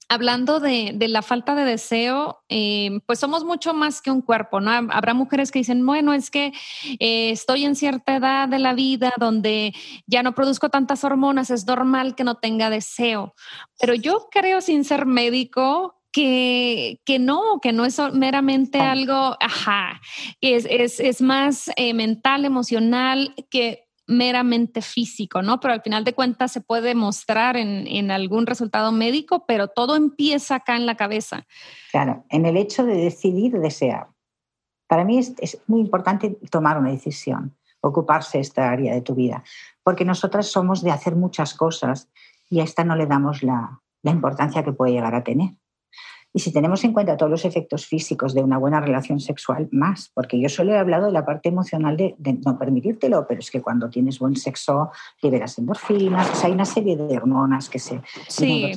[0.08, 4.70] hablando de, la falta de deseo, eh, pues somos mucho más que un cuerpo, ¿no?
[4.70, 6.52] Habrá mujeres que dicen, bueno, es que
[7.00, 9.74] eh, estoy en cierta edad de la vida donde
[10.06, 13.34] ya no produzco tantas hormonas, es normal que no tenga deseo.
[13.80, 20.00] Pero yo creo, sin ser médico, que, que, no, que no es meramente algo, ajá,
[20.40, 25.60] es, es, es más eh, mental, emocional, que meramente físico, ¿no?
[25.60, 30.56] Pero al final de cuentas se puede mostrar en, algún resultado médico, pero todo empieza
[30.56, 31.46] acá en la cabeza.
[31.90, 34.08] Claro, en el hecho de decidir desear.
[34.88, 37.56] Para mí es, muy importante tomar una decisión.
[37.80, 39.44] ocuparse esta área de tu vida,
[39.84, 42.08] porque nosotras somos de hacer muchas cosas
[42.50, 45.50] y a esta no le damos la, la importancia que puede llegar a tener.
[46.37, 50.11] Y si tenemos en cuenta todos los efectos físicos de una buena relación sexual, más,
[50.12, 53.62] porque yo solo he hablado de la parte emocional de, no permitírtelo, pero es que
[53.62, 54.90] cuando tienes buen sexo
[55.22, 58.70] liberas endorfinas, hay una serie de hormonas que se, sí,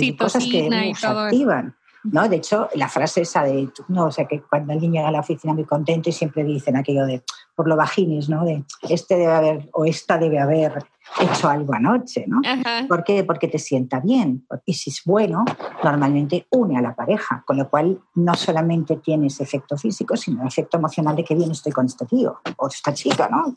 [0.00, 1.76] y cosas que nos activan.
[2.04, 2.28] ¿No?
[2.28, 5.20] De hecho, la frase esa de, no, o sea, que cuando alguien llega a la
[5.20, 7.22] oficina muy contento y siempre dicen aquello de,
[7.54, 8.44] por lo vaginis, ¿no?
[8.44, 10.84] De, este debe haber, o esta debe haber
[11.20, 12.40] hecho algo anoche, ¿no?
[12.86, 13.24] ¿Por qué?
[13.24, 14.46] Porque te sienta bien.
[14.64, 15.44] Y si es bueno,
[15.82, 20.76] normalmente une a la pareja, con lo cual no solamente tienes efecto físico, sino efecto
[20.76, 23.54] emocional de que bien estoy con este tío o esta chica, ¿no?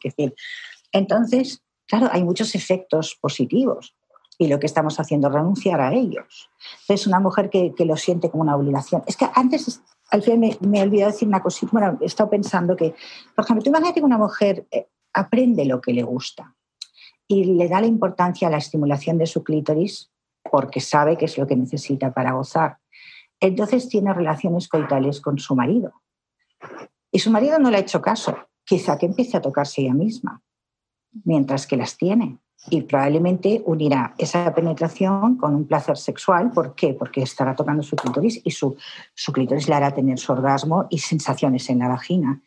[0.91, 3.95] Entonces, claro, hay muchos efectos positivos
[4.41, 6.49] y lo que estamos haciendo es renunciar a ellos.
[6.87, 9.03] Es una mujer que, lo siente como una obligación.
[9.05, 12.75] Es que antes, al final me, he olvidado decir una cosita, bueno, he estado pensando
[12.75, 12.95] que,
[13.35, 16.55] por ejemplo, tú imagínate que una mujer eh, aprende lo que le gusta
[17.27, 20.09] y le da la importancia a la estimulación de su clítoris
[20.51, 22.79] porque sabe que es lo que necesita para gozar.
[23.39, 26.01] Entonces tiene relaciones coitales con su marido.
[27.11, 28.35] Y su marido no le ha hecho caso.
[28.63, 30.41] Quizá que empiece a tocarse ella misma,
[31.25, 36.51] mientras que las tiene y probablemente unirá esa penetración con un placer sexual.
[36.51, 36.93] ¿Por qué?
[36.93, 38.77] Porque estará tocando su clítoris y su,
[39.15, 42.41] su clítoris le hará tener su orgasmo y sensaciones en la vagina.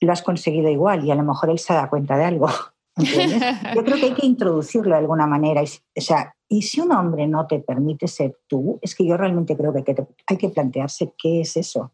[0.00, 2.48] Lo has conseguido igual y a lo mejor él se da cuenta de algo.
[2.96, 5.62] Yo creo que hay que introducirlo de alguna manera.
[5.62, 9.54] o sea, y si un hombre no te permite ser tú, es que yo realmente
[9.54, 9.84] creo que
[10.26, 11.92] hay que plantearse qué es eso.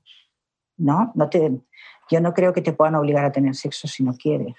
[0.77, 1.13] ¿No?
[1.15, 1.61] no te,
[2.11, 4.55] yo no creo que te puedan obligar a tener sexo si no quieres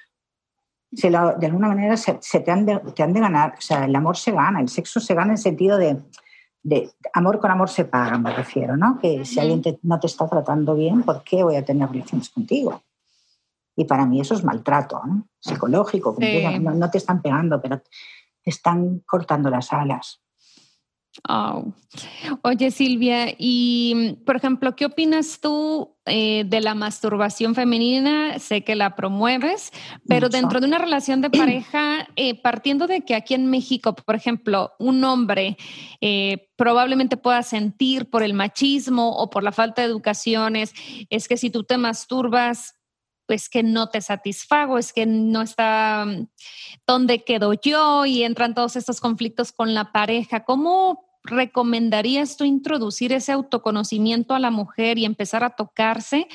[1.01, 4.17] de alguna manera se, te, han de, te, han de, ganar, o sea, el amor
[4.17, 6.01] se gana, el sexo se gana en el sentido de,
[6.63, 8.97] de amor con amor se paga, me refiero, ¿no?
[8.99, 12.81] Que si alguien no te está tratando bien, ¿por qué voy a tener relaciones contigo?
[13.75, 15.27] Y para mí eso es maltrato ¿no?
[15.39, 16.15] psicológico,
[16.59, 20.21] no, no, te están pegando, pero te están cortando las alas.
[21.29, 21.73] Oh.
[22.41, 28.37] Oye, Silvia, y por ejemplo, ¿qué opinas tú eh, de la masturbación femenina?
[28.39, 29.71] Sé que la promueves,
[30.07, 34.15] pero dentro de una relación de pareja, eh, partiendo de que aquí en México, por
[34.15, 35.57] ejemplo, un hombre
[36.01, 40.73] eh, probablemente pueda sentir por el machismo o por la falta de educación, es,
[41.09, 42.75] es que si tú te masturbas,
[43.25, 46.27] pues que no te satisfago, es que no está mm,
[46.85, 50.43] donde quedo yo y entran todos estos conflictos con la pareja.
[50.43, 56.27] ¿Cómo recomendarías tú introducir ese autoconocimiento a la mujer y empezar a tocarse?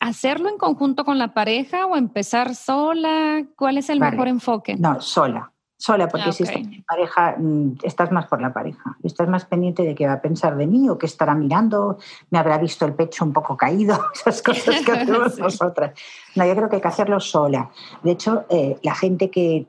[0.00, 3.44] ¿Hacerlo en conjunto con la pareja o empezar sola?
[3.56, 4.76] ¿Cuál es el mejor enfoque?
[4.76, 8.96] No, sola sola, porque ah, si estás en pareja, mm, estás más por la pareja.
[9.04, 11.98] Estás más pendiente de qué va a pensar de mí o qué estará mirando,
[12.30, 15.92] me habrá visto el pecho un poco caído, esas cosas que hacemos nosotras.
[16.34, 17.70] No, yo creo que hay que hacerlo sola.
[18.02, 19.68] De hecho, eh, la gente que,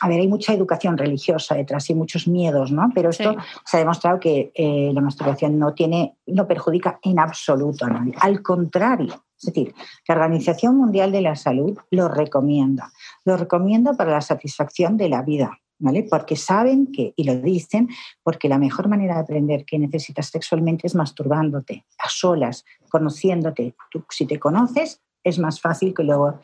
[0.00, 2.88] a ver, hay mucha educación religiosa detrás y muchos miedos, ¿no?
[2.94, 3.34] Pero esto
[3.64, 8.14] se ha demostrado que eh, la masturbación no tiene, no perjudica en absoluto a nadie.
[8.20, 9.74] Al contrario, es decir,
[10.06, 12.92] la Organización Mundial de la Salud lo recomienda.
[13.24, 16.06] Lo recomienda para la satisfacción de la vida, ¿vale?
[16.08, 17.88] Porque saben que, y lo dicen,
[18.22, 23.74] porque la mejor manera de aprender que necesitas sexualmente es masturbándote, a solas, conociéndote.
[23.90, 26.38] Tú, si te conoces, es más fácil que luego,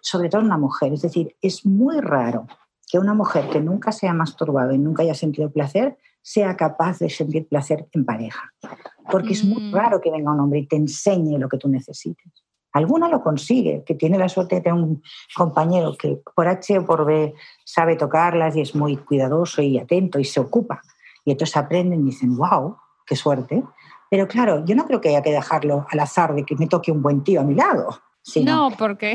[0.00, 0.94] sobre todo una mujer.
[0.94, 2.46] Es decir, es muy raro
[2.90, 6.98] que una mujer que nunca se haya masturbado y nunca haya sentido placer sea capaz
[6.98, 8.52] de sentir placer en pareja.
[9.10, 9.74] Porque es muy mm.
[9.74, 12.32] raro que venga un hombre y te enseñe lo que tú necesites.
[12.72, 15.02] Alguna lo consigue, que tiene la suerte de tener un
[15.34, 20.18] compañero que por H o por B sabe tocarlas y es muy cuidadoso y atento
[20.18, 20.82] y se ocupa.
[21.24, 23.64] Y entonces aprenden y dicen, wow, qué suerte.
[24.10, 26.92] Pero claro, yo no creo que haya que dejarlo al azar de que me toque
[26.92, 28.00] un buen tío a mi lado.
[28.44, 29.14] no, porque...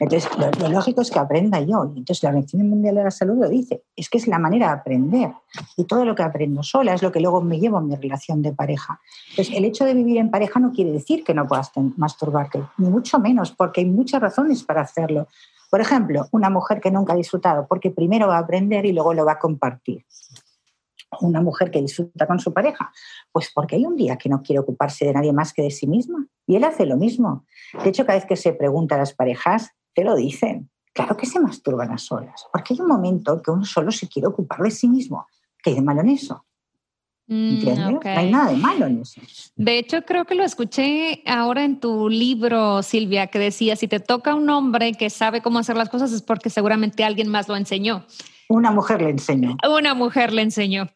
[0.00, 1.84] Entonces, lo, lógico es que aprenda yo.
[1.84, 4.72] Entonces la Organización Mundial de la Salud lo dice, es que es la manera de
[4.74, 5.32] aprender.
[5.76, 8.42] Y todo lo que aprendo sola es lo que luego me llevo en mi relación
[8.42, 9.00] de pareja.
[9.30, 12.88] Entonces, el hecho de vivir en pareja no quiere decir que no puedas masturbarte, ni
[12.88, 15.28] mucho menos, porque hay muchas razones para hacerlo.
[15.70, 19.14] Por ejemplo, una mujer que nunca ha disfrutado, porque primero va a aprender y luego
[19.14, 20.04] lo va a compartir
[21.20, 22.92] una mujer que disfruta con su pareja?
[23.32, 25.86] Pues porque hay un día que no quiere ocuparse de nadie más que de sí
[25.86, 26.26] misma.
[26.46, 27.44] Y él hace lo mismo.
[27.82, 30.70] De hecho, cada vez que se pregunta a las parejas, te lo dicen.
[30.92, 34.28] Claro que se masturban a solas, porque hay un momento que uno solo se quiere
[34.28, 35.26] ocupar de sí mismo.
[35.62, 36.44] ¿Qué hay de malo en eso?
[37.26, 37.90] Mm, ¿Entiendes?
[37.90, 39.20] No hay nada de malo en eso.
[39.56, 43.98] De hecho, creo que lo escuché ahora en tu libro, Silvia, que decía, si te
[43.98, 47.56] toca un hombre que sabe cómo hacer las cosas es porque seguramente alguien más lo
[47.56, 48.04] enseñó.
[48.48, 49.56] Una mujer le enseñó.
[49.66, 50.90] Una mujer le enseñó.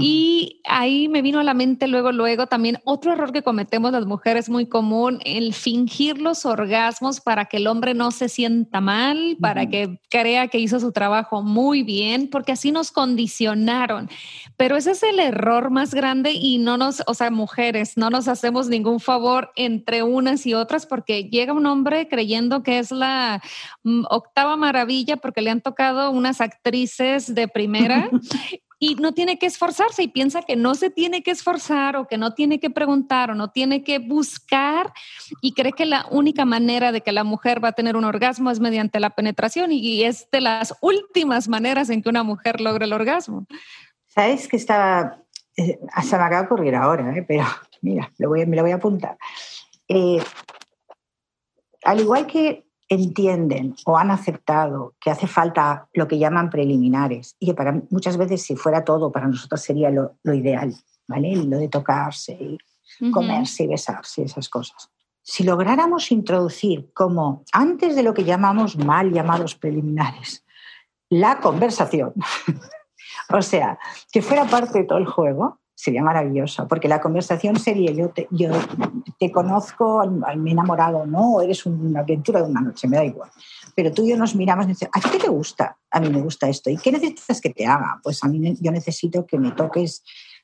[0.00, 4.04] Y ahí me vino a la mente luego, luego también otro error que cometemos las
[4.04, 9.36] mujeres muy común, el fingir los orgasmos para que el hombre no se sienta mal,
[9.40, 14.10] para que crea que hizo su trabajo muy bien, porque así nos condicionaron.
[14.56, 18.26] Pero ese es el error más grande y no nos, o sea, mujeres, no nos
[18.26, 23.40] hacemos ningún favor entre unas y otras porque llega un hombre creyendo que es la
[23.84, 28.10] mm, octava maravilla porque le han tocado unas actrices de primera
[28.78, 32.16] y no tiene que esforzarse y piensa que no se tiene que esforzar o que
[32.16, 34.92] no tiene que preguntar o no tiene que buscar
[35.40, 38.50] y cree que la única manera de que la mujer va a tener un orgasmo
[38.50, 42.84] es mediante la penetración y es de las últimas maneras en que una mujer logra
[42.84, 43.46] el orgasmo.
[44.06, 45.22] Sabes que estaba,
[45.56, 47.24] eh, se me acaba de ocurrir ahora, ¿eh?
[47.26, 47.44] pero
[47.82, 49.18] mira, lo voy, me lo voy a apuntar.
[49.88, 50.22] Eh,
[51.84, 57.46] al igual que entienden o han aceptado que hace falta lo que llaman preliminares y
[57.46, 60.74] que para muchas veces si fuera todo para nosotros sería lo, ideal,
[61.06, 61.36] ¿vale?
[61.36, 64.90] Lo de tocarse y comerse y besarse, esas cosas.
[65.22, 70.44] Si lográramos introducir como antes de lo que llamamos mal llamados preliminares,
[71.10, 72.14] la conversación,
[73.30, 73.78] o sea,
[74.10, 78.26] que fuera parte de todo el juego, sería maravilloso, porque la conversación sería yo te,
[78.32, 78.50] yo
[79.16, 80.04] te conozco,
[80.36, 83.30] me enamorado, no, eres una aventura de una noche, me da igual.
[83.76, 85.76] Pero tú y yo nos miramos y decimos, ¿a ti qué te gusta?
[85.92, 86.68] A mí me gusta esto.
[86.68, 88.00] ¿Y qué necesitas que te haga?
[88.02, 90.02] Pues a mí yo necesito que me toques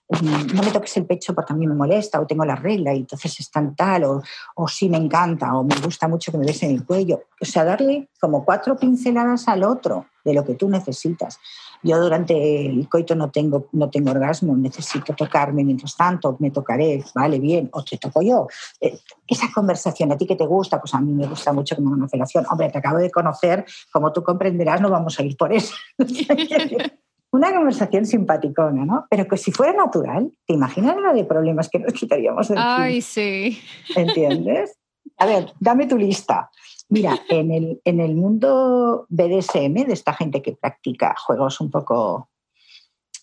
[0.09, 2.99] no me toques el pecho porque a mí me molesta o tengo la regla y
[2.99, 4.23] entonces es tan tal o,
[4.57, 7.23] o sí me encanta o me gusta mucho que me besen el cuello.
[7.41, 11.39] O sea, darle como cuatro pinceladas al otro de lo que tú necesitas.
[11.83, 17.05] Yo durante el coito no tengo, no tengo orgasmo, necesito tocarme mientras tanto, me tocaré,
[17.15, 18.47] vale, bien, o te toco yo.
[18.81, 20.81] Eh, esa conversación, ¿a ti que te gusta?
[20.81, 22.47] Pues a mí me gusta mucho que me hagan una felación.
[22.51, 25.75] Hombre, te acabo de conocer, como tú comprenderás, no vamos a ir por eso.
[27.35, 29.07] una conversación simpaticona, ¿no?
[29.11, 33.03] Pero que si fuera natural, ¿te imaginas la de problemas que nos quitaríamos de Ay,
[33.03, 33.61] sí.
[33.97, 34.79] ¿Entiendes?
[35.19, 36.51] A ver, dame tu lista.
[36.89, 42.31] Mira, en el, en el mundo BDSM, de esta gente que practica juegos un poco,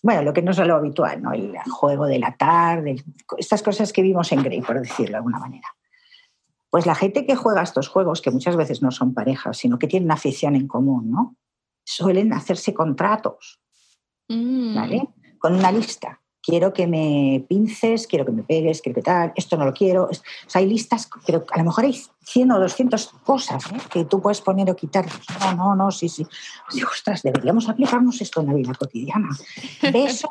[0.02, 1.32] bueno, lo que no es lo habitual, ¿no?
[1.32, 3.02] El juego de la tarde,
[3.38, 5.68] estas cosas que vimos en Grey, por decirlo de alguna manera.
[6.68, 9.86] Pues la gente que juega estos juegos, que muchas veces no son parejas, sino que
[9.86, 11.36] tienen afición en común, ¿no?
[11.84, 13.61] Suelen hacerse contratos
[14.28, 14.74] Mm.
[14.74, 15.08] ¿vale?
[15.38, 16.18] Con una lista.
[16.44, 20.08] Quiero que me pinces, quiero que me pegues, quiero que tal, esto no lo quiero.
[20.54, 23.76] hay listas, pero a lo mejor hay 100 o 200 cosas ¿eh?
[23.88, 25.06] que tú puedes poner o quitar.
[25.40, 26.26] No, no, no, sí, sí.
[26.84, 29.28] ostras, deberíamos aplicarnos esto en la vida cotidiana.
[29.92, 30.30] Besos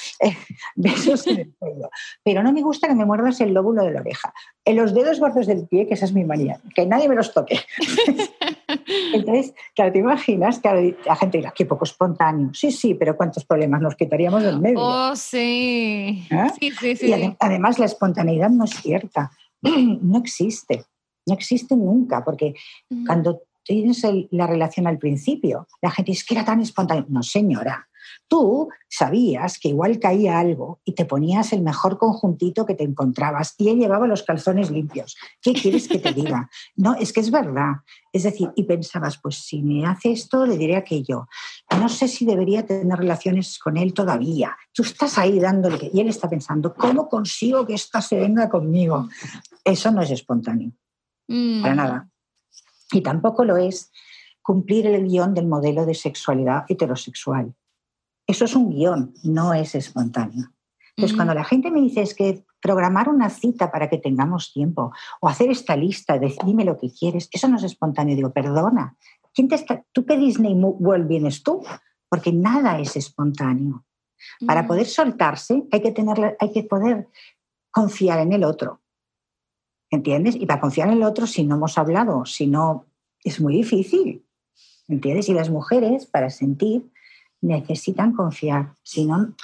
[0.20, 0.36] eh,
[0.74, 1.90] besos en el cuello.
[2.22, 4.32] Pero no me gusta que me muerdas el lóbulo de la oreja.
[4.64, 7.32] En los dedos gordos del pie, que esa es mi manía, que nadie me los
[7.32, 7.60] toque.
[9.12, 12.50] Entonces, claro, te imaginas que la gente dirá, qué poco espontáneo.
[12.54, 14.78] Sí, sí, pero ¿cuántos problemas nos quitaríamos del medio?
[14.80, 16.26] Oh, sí.
[16.30, 16.46] ¿Eh?
[16.58, 17.06] Sí, sí, sí.
[17.08, 19.30] Y además la espontaneidad no es cierta.
[19.62, 20.84] no existe.
[21.26, 22.54] No existe nunca, porque
[23.06, 27.04] cuando tienes la relación al principio, la gente dice que era tan espontáneo.
[27.08, 27.88] No, señora,
[28.30, 33.56] Tú sabías que igual caía algo y te ponías el mejor conjuntito que te encontrabas
[33.58, 35.16] y él llevaba los calzones limpios.
[35.42, 36.48] ¿Qué quieres que te diga?
[36.76, 37.72] No, es que es verdad.
[38.12, 41.26] Es decir, y pensabas, pues si me hace esto, le diré aquello.
[41.76, 44.56] No sé si debería tener relaciones con él todavía.
[44.72, 49.08] Tú estás ahí dándole y él está pensando, ¿cómo consigo que esta se venga conmigo?
[49.64, 50.70] Eso no es espontáneo.
[51.26, 51.76] Para mm.
[51.76, 52.08] nada.
[52.92, 53.90] Y tampoco lo es
[54.40, 57.54] cumplir el guion del modelo de sexualidad heterosexual.
[58.30, 60.52] Eso es un guion, no es espontáneo.
[60.90, 64.92] Entonces, cuando la gente me dice es que programar una cita para que tengamos tiempo
[65.20, 68.14] o hacer esta lista, dime lo que quieres, eso no es espontáneo.
[68.14, 68.96] Digo, perdona,
[69.34, 71.64] ¿quién te está, ¿tú qué Disney World vienes tú?
[72.08, 73.84] Porque nada es espontáneo.
[74.46, 77.08] Para poder soltarse hay que, tener, hay que poder
[77.72, 78.80] confiar en el otro.
[79.90, 80.36] ¿Entiendes?
[80.36, 82.86] Y para confiar en el otro, si no hemos hablado, si no,
[83.24, 84.24] es muy difícil.
[84.86, 85.28] ¿Entiendes?
[85.28, 86.92] Y las mujeres, para sentir,
[87.40, 89.34] necesitan confiar, si no,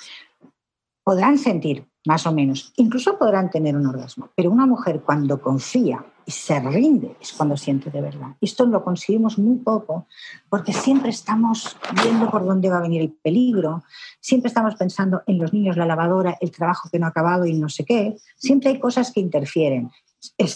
[1.03, 6.05] podrán sentir más o menos, incluso podrán tener un orgasmo, pero una mujer cuando confía
[6.25, 8.37] y se rinde es cuando siente de verdad.
[8.41, 10.07] Esto lo conseguimos muy poco
[10.49, 13.85] porque siempre estamos viendo por dónde va a venir el peligro,
[14.21, 17.55] siempre estamos pensando en los niños, la lavadora, el trabajo que no ha acabado y
[17.55, 19.91] no sé qué, siempre hay cosas que interfieren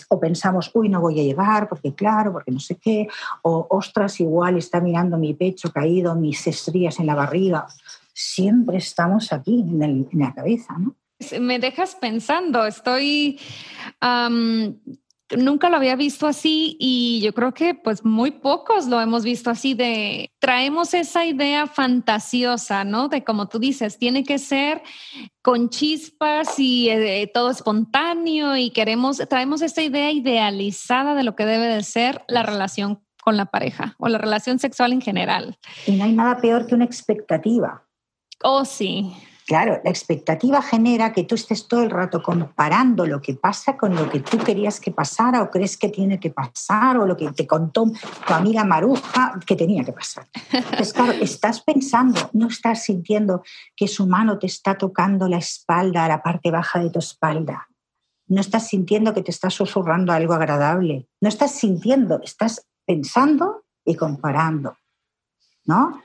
[0.09, 3.09] o pensamos, uy, no voy a llegar, porque claro, porque no sé qué,
[3.43, 7.67] o ostras, igual está mirando mi pecho caído, mis estrías en la barriga.
[8.13, 10.95] Siempre estamos aquí en, la cabeza, ¿no?
[11.41, 13.39] Me dejas pensando, estoy
[15.37, 19.51] nunca lo había visto así y yo creo que pues muy pocos lo hemos visto
[19.51, 23.09] así de traemos esa idea fantasiosa, ¿no?
[23.09, 24.83] De como tú dices, tiene que ser
[25.43, 31.47] con chispas y eh, todo espontáneo y queremos, traemos esta idea idealizada de lo que
[31.47, 35.59] debe de ser la relación con la pareja o la relación sexual en general.
[35.87, 37.87] Y no hay nada peor que una expectativa.
[38.43, 39.13] Oh, sí.
[39.51, 43.97] Claro, la expectativa genera que tú estés todo el rato comparando lo que pasa con
[43.97, 47.33] lo que tú querías que pasara o crees que tiene que pasar o lo que
[47.33, 47.87] te contó
[48.29, 50.29] tu amiga Maruja que tenía que pasar.
[50.53, 53.43] Entonces, claro, estás pensando, no estás sintiendo
[53.75, 57.67] que su mano te está tocando la espalda, la parte baja de tu espalda.
[58.29, 61.09] No estás sintiendo que te está susurrando algo agradable.
[61.21, 64.77] No estás sintiendo, estás pensando y comparando.
[65.65, 66.01] ¿No?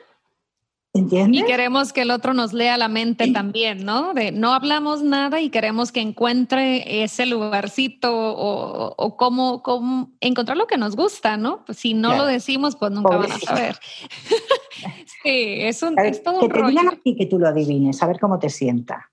[0.95, 4.13] Y queremos que el otro nos lea la mente también, ¿no?
[4.13, 10.67] De no hablamos nada y queremos que encuentre ese lugarcito o, cómo, cómo, encontrar lo
[10.67, 11.65] que nos gusta, ¿no?
[11.65, 13.75] Pues si no lo decimos, pues nunca van a saber.
[15.23, 16.65] sí, es, un, es todo que un rollo.
[16.67, 19.11] te digan que tú lo adivines, a ver cómo te sienta.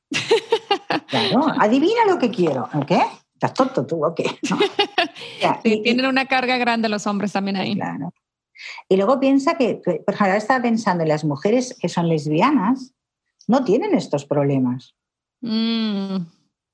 [1.09, 2.93] claro, adivina lo que quiero, ¿ok?
[3.35, 4.25] ¿Estás tonto tú o qué?
[5.65, 7.75] sí, tienen una carga grande los hombres también ahí.
[7.75, 8.13] Claro.
[8.89, 12.95] Y luego piensa que, por ejemplo, ahora estaba pensando en las mujeres que son lesbianas,
[13.49, 14.95] no tienen estos problemas.
[15.41, 16.19] Mm.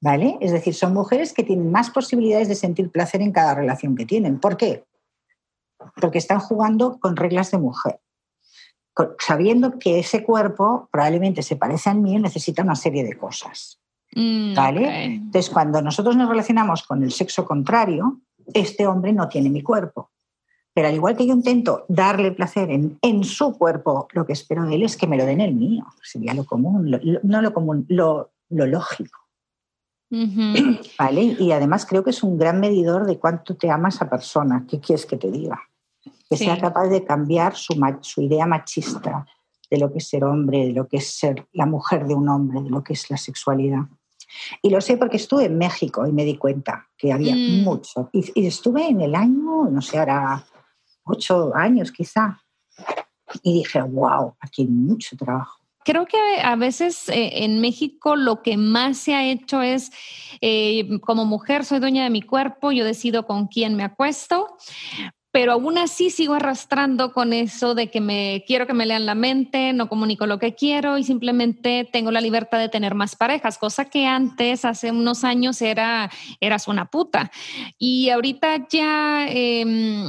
[0.00, 0.38] ¿Vale?
[0.40, 4.06] Es decir, son mujeres que tienen más posibilidades de sentir placer en cada relación que
[4.06, 4.38] tienen.
[4.38, 4.84] ¿Por qué?
[6.00, 8.00] Porque están jugando con reglas de mujer,
[9.18, 13.80] sabiendo que ese cuerpo probablemente se parece al mío y necesita una serie de cosas.
[14.14, 15.04] Mm, ¿Vale?
[15.04, 18.20] Entonces, cuando nosotros nos relacionamos con el sexo contrario,
[18.54, 20.12] este hombre no tiene mi cuerpo.
[20.78, 24.64] Pero al igual que yo intento darle placer en, en, su cuerpo, lo que espero
[24.64, 25.84] de él es que me lo den el mío.
[26.04, 29.18] Sería lo común, no lo común, lo, lo lógico.
[30.96, 31.36] ¿Vale?
[31.40, 34.66] Y además creo que es un gran medidor de cuánto te ama esa persona.
[34.70, 35.60] ¿Qué quieres que te diga?
[36.30, 39.26] Que sea capaz de cambiar su, su idea machista
[39.68, 42.28] de lo que es ser hombre, de lo que es ser la mujer de un
[42.28, 43.80] hombre, de lo que es la sexualidad.
[44.62, 47.64] Y lo sé porque estuve en México y me di cuenta que había mm.
[47.64, 48.10] mucho.
[48.12, 50.44] Y, y, estuve en el año, no sé, ahora
[51.08, 52.40] ocho años quizá.
[53.42, 55.58] Y dije, wow, aquí hay mucho trabajo.
[55.84, 59.90] Creo que a veces eh, en México lo que más se ha hecho es,
[60.40, 64.56] eh, como mujer soy dueña de mi cuerpo, yo decido con quién me acuesto,
[65.30, 69.14] pero aún así sigo arrastrando con eso de que me quiero que me lean la
[69.14, 73.58] mente, no comunico lo que quiero y simplemente tengo la libertad de tener más parejas,
[73.58, 76.10] cosa que antes, hace unos años, era
[76.40, 77.30] eras una puta.
[77.78, 80.04] Y ahorita ya, em,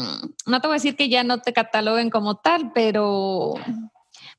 [0.46, 3.56] no te voy a decir que ya no te cataloguen como tal, pero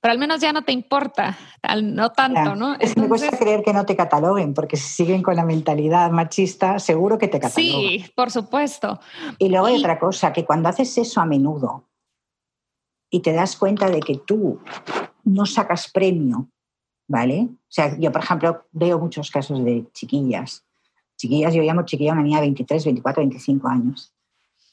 [0.01, 1.37] pero al menos ya no te importa,
[1.83, 2.75] no tanto, ¿no?
[2.77, 6.11] Es que me cuesta creer que no te cataloguen, porque si siguen con la mentalidad
[6.11, 7.81] machista, seguro que te catalogan.
[7.81, 8.99] Sí, por supuesto.
[9.39, 11.85] Y luego hay otra cosa, que cuando haces eso a menudo
[13.11, 14.61] y te das cuenta de que tú
[15.25, 16.49] no sacas premio,
[17.07, 17.49] ¿vale?
[17.51, 20.65] O sea, yo, por ejemplo, veo muchos casos de chiquillas.
[21.17, 24.15] Chiquillas, yo llamo chiquilla a una niña de 23, 24, 25 años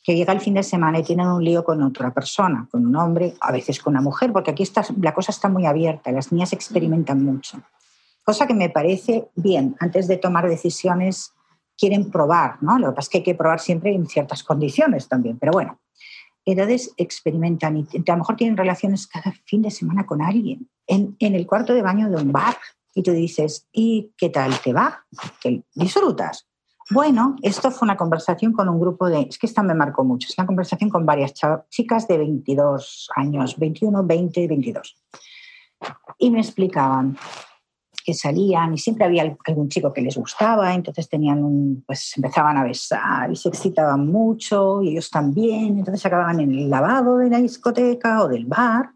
[0.07, 2.95] que llega el fin de semana y tienen un lío con otra persona, con un
[2.95, 4.63] hombre, a veces con una mujer, porque aquí
[5.01, 7.61] la cosa está muy abierta, las niñas experimentan mucho.
[8.23, 11.33] Cosa que me parece bien, antes de tomar decisiones
[11.77, 12.79] quieren probar, ¿no?
[12.79, 15.77] Lo que pasa es que hay que probar siempre en ciertas condiciones también, pero bueno.
[16.45, 21.17] Entonces experimentan y a lo mejor tienen relaciones cada fin de semana con alguien, en,
[21.19, 22.55] el cuarto de baño de un bar,
[22.95, 25.05] y tú dices, ¿y qué tal te va?
[25.41, 26.46] ¿Qué disfrutas?
[26.89, 30.27] Bueno, esto fue una conversación con un grupo de, es que esta me marcó mucho,
[30.29, 31.33] es una conversación con varias
[31.69, 34.95] chicas de 22 años, 21, 20, 22.
[36.17, 37.17] Y me explicaban
[38.05, 42.55] que salían y siempre había algún chico que les gustaba, entonces tenían un, pues empezaban
[42.55, 47.29] a besar y se excitaban mucho y ellos también, entonces acababan en el lavado de
[47.29, 48.91] la discoteca o del bar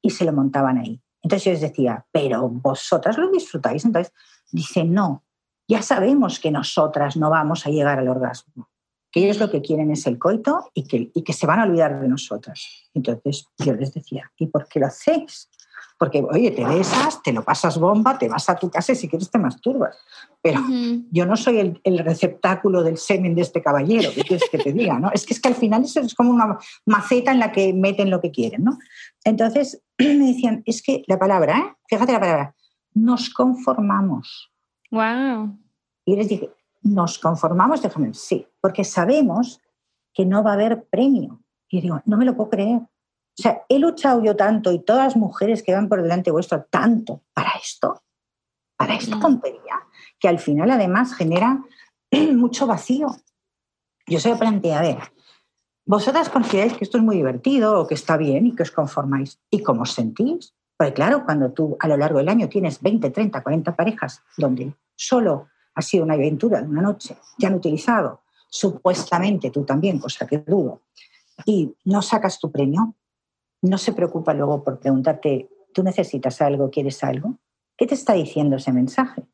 [0.00, 0.98] y se lo montaban ahí.
[1.22, 3.84] Entonces yo les decía, pero vosotras lo disfrutáis.
[3.84, 4.14] Entonces
[4.50, 5.24] dice, no,
[5.68, 8.68] ya sabemos que nosotras no vamos a llegar al orgasmo,
[9.12, 11.64] que ellos lo que quieren es el coito y que, y que se van a
[11.64, 12.88] olvidar de nosotras.
[12.94, 15.50] Entonces yo les decía, ¿y por qué lo hacéis?
[15.98, 19.08] Porque, oye, te besas, te lo pasas bomba, te vas a tu casa y si
[19.08, 19.98] quieres te masturbas.
[20.40, 20.60] Pero
[21.10, 24.72] yo no soy el, el, receptáculo del semen de este caballero, ¿qué quieres que te
[24.72, 25.00] diga?
[25.00, 25.10] ¿no?
[25.12, 26.56] Es, que, es que al final eso es como una
[26.86, 28.62] maceta en la que meten lo que quieren.
[28.62, 28.78] ¿no?
[29.24, 31.76] Entonces me decían, es que la palabra, ¿eh?
[31.88, 32.54] fíjate la palabra,
[32.94, 34.52] nos conformamos.
[34.90, 35.58] Wow.
[36.04, 36.50] Y les dije,
[36.82, 37.82] ¿nos conformamos?
[37.82, 39.60] Déjame, sí, porque sabemos
[40.14, 41.42] que no va a haber premio.
[41.68, 42.80] Y digo, no me lo puedo creer.
[43.38, 46.64] O sea, he luchado yo tanto y todas las mujeres que van por delante vuestro
[46.64, 48.02] tanto para esto,
[48.76, 49.20] para esta mm.
[49.20, 49.86] tontería,
[50.18, 51.62] que al final además genera
[52.34, 53.08] mucho vacío.
[54.06, 54.98] Yo se lo planteé, a ver,
[55.84, 59.38] vosotras consideráis que esto es muy divertido o que está bien y que os conformáis.
[59.50, 60.54] ¿Y cómo os sentís?
[60.78, 64.72] Porque claro, cuando tú a lo largo del año tienes 20, 30, 40 parejas donde
[64.94, 70.24] solo ha sido una aventura de una noche, te han utilizado, supuestamente tú también, cosa
[70.24, 70.82] que dudo,
[71.44, 72.94] y no sacas tu premio,
[73.62, 77.38] no se preocupa luego por preguntarte, ¿tú necesitas algo, quieres algo?
[77.76, 79.24] ¿Qué te está diciendo ese mensaje?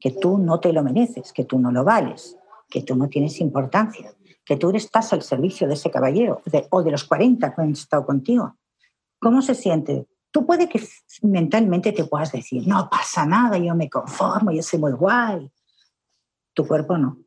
[0.00, 2.38] Que tú no te lo mereces, que tú no lo vales,
[2.70, 6.90] que tú no tienes importancia, que tú estás al servicio de ese caballero o de
[6.90, 8.56] los 40 que han estado contigo.
[9.18, 10.06] ¿Cómo se siente?
[10.34, 10.84] Tú puede que
[11.22, 15.48] mentalmente te puedas decir, no pasa nada, yo me conformo, yo soy muy guay.
[16.52, 17.18] Tu cuerpo no.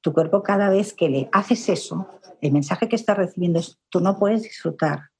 [0.00, 2.08] Tu cuerpo cada vez que le haces eso,
[2.40, 5.10] el mensaje que está recibiendo es, tú no puedes disfrutar.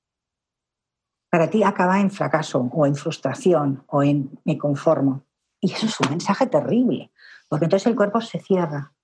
[1.30, 5.26] Para ti acaba en fracaso o en frustración o en me conformo.
[5.60, 7.12] Y eso es un mensaje terrible,
[7.46, 8.94] porque entonces el cuerpo se cierra.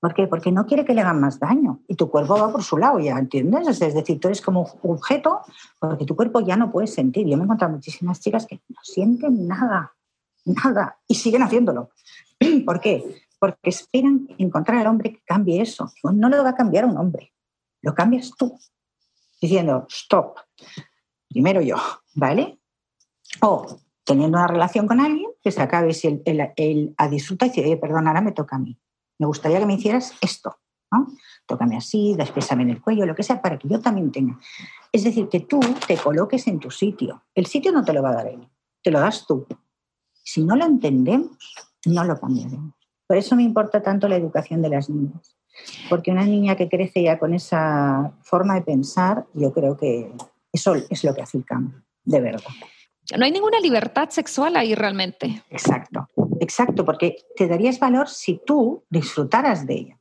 [0.00, 0.28] ¿Por qué?
[0.28, 3.00] Porque no quiere que le hagan más daño y tu cuerpo va por su lado,
[3.00, 3.80] ¿ya entiendes?
[3.80, 5.40] Es decir, tú eres como un objeto
[5.80, 7.26] porque tu cuerpo ya no puede sentir.
[7.26, 9.92] Yo me he encontrado muchísimas chicas que no sienten nada,
[10.44, 11.90] nada, y siguen haciéndolo.
[12.64, 13.22] ¿Por qué?
[13.40, 15.92] Porque esperan encontrar al hombre que cambie eso.
[16.04, 17.32] No lo va a cambiar un hombre,
[17.82, 18.56] lo cambias tú,
[19.40, 20.38] diciendo, stop,
[21.28, 21.76] primero yo,
[22.14, 22.60] ¿vale?
[23.40, 27.76] O teniendo una relación con alguien que se acabe si él, a disfrutar y dice,
[27.78, 28.78] perdón, ahora me toca a mí
[29.18, 30.56] me gustaría que me hicieras esto,
[30.90, 31.08] ¿no?
[31.46, 34.38] Tócame así, despésame en el cuello, lo que sea, para que yo también tenga.
[34.92, 37.24] Es decir, que tú te coloques en tu sitio.
[37.34, 38.48] El sitio no te lo va a dar él,
[38.82, 39.46] te lo das tú.
[40.22, 41.36] Si no lo entendemos,
[41.86, 42.74] no lo cambiaremos.
[43.06, 45.34] Por eso me importa tanto la educación de las niñas.
[45.88, 50.12] Porque una niña que crece ya con esa forma de pensar, yo creo que
[50.52, 52.52] eso es lo que hace el cambio, de verdad.
[53.16, 55.42] No hay ninguna libertad sexual ahí realmente.
[55.50, 56.06] Exacto,
[56.40, 59.98] exacto, porque te darías valor si tú disfrutaras de ella.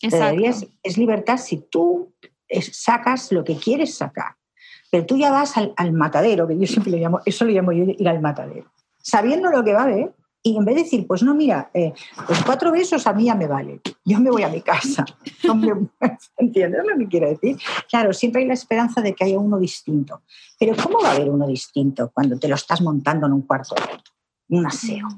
[0.00, 0.68] Exacto.
[0.82, 2.14] es libertad si tú
[2.72, 4.36] sacas lo que quieres sacar.
[4.90, 7.72] Pero tú ya vas al, al, matadero, que yo siempre le llamo, eso lo llamo
[7.72, 8.72] yo ir al matadero,
[9.02, 11.92] sabiendo lo que va a haber y en vez de decir, pues no, mira, eh,
[12.26, 15.04] pues cuatro besos a mí ya me vale, yo me voy a mi casa.
[16.38, 17.58] ¿Entiendes lo que quiero decir?
[17.88, 20.22] Claro, siempre hay la esperanza de que haya uno distinto.
[20.58, 23.74] Pero ¿cómo va a haber uno distinto cuando te lo estás montando en un cuarto,
[24.48, 25.08] un aseo?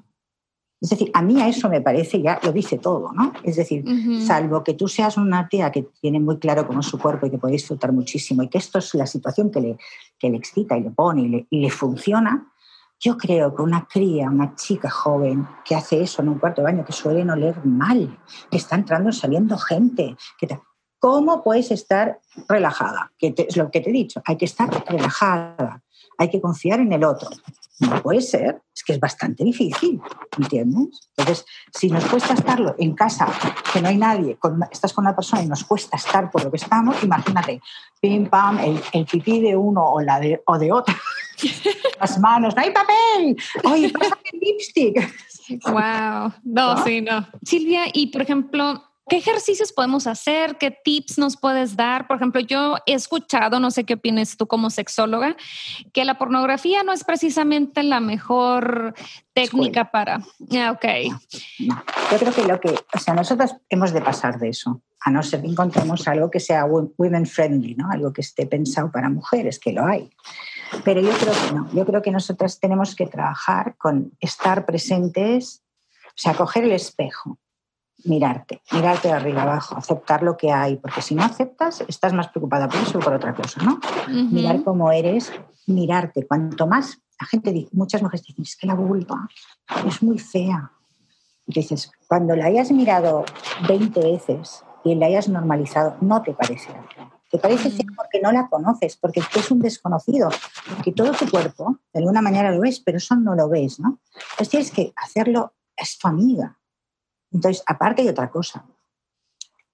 [0.80, 3.32] Es decir, a mí a eso me parece, ya lo dice todo, ¿no?
[3.42, 3.84] Es decir,
[4.24, 7.30] salvo que tú seas una tía que tiene muy claro cómo es su cuerpo y
[7.30, 9.76] que puede disfrutar muchísimo y que esto es la situación que le,
[10.18, 12.50] que le excita y le pone y le, y le funciona,
[12.98, 16.66] yo creo que una cría, una chica joven que hace eso en un cuarto de
[16.66, 18.18] baño, que suele oler mal,
[18.50, 20.60] que está entrando y saliendo gente, que
[20.98, 23.12] ¿cómo puedes estar relajada?
[23.18, 25.82] Que es lo que te he dicho, hay que estar relajada,
[26.20, 27.30] hay que confiar en el otro.
[27.78, 29.98] No puede ser, es que es bastante difícil,
[30.36, 31.08] ¿entiendes?
[31.16, 33.26] Entonces, si nos cuesta estarlo en casa,
[33.72, 34.38] que no hay nadie,
[34.70, 37.62] estás con una persona y nos cuesta estar por lo que estamos, imagínate,
[37.98, 40.94] pim, pam, el, pipí de uno o, la de, o de otro,
[42.00, 45.62] las manos, no hay papel, oye, pásame el lipstick.
[45.64, 47.26] Wow, no, sí, no.
[47.42, 50.56] Silvia, y por ejemplo, ¿Qué ejercicios podemos hacer?
[50.56, 52.06] ¿Qué tips nos puedes dar?
[52.06, 55.36] Por ejemplo, yo he escuchado, no sé qué opinas tú como sexóloga,
[55.92, 58.94] que la pornografía no es precisamente la mejor
[59.32, 60.20] técnica para...
[60.52, 60.84] Ah, ok.
[61.58, 65.22] Yo creo que lo que, o sea, nosotros hemos de pasar de eso, a no
[65.24, 67.90] ser que encontremos algo que sea women friendly, ¿no?
[67.90, 70.10] Algo que esté pensado para mujeres, que lo hay.
[70.84, 71.68] Pero yo creo que no.
[71.72, 75.62] Yo creo que nosotras tenemos que trabajar con estar presentes,
[76.06, 77.38] o sea, coger el espejo
[78.04, 82.28] mirarte, mirarte de arriba abajo, aceptar lo que hay, porque si no aceptas, estás más
[82.28, 83.80] preocupada por eso o por otra cosa, ¿no?
[84.08, 85.32] Mirar cómo eres,
[85.66, 86.26] mirarte.
[86.26, 89.28] Cuanto más, la gente dice, muchas mujeres dicen, es que la vulva
[89.86, 90.72] es muy fea.
[91.46, 93.24] Y dices, cuando la hayas mirado
[93.68, 97.10] 20 veces y la hayas normalizado, no te parece fea.
[97.30, 100.30] Te parece fea porque no la conoces, porque es un desconocido,
[100.68, 104.00] porque todo tu cuerpo, de alguna manera lo ves, pero eso no lo ves, ¿no?
[104.32, 106.59] Entonces tienes que hacerlo, es tu amiga,
[107.32, 108.64] entonces, aparte hay otra cosa.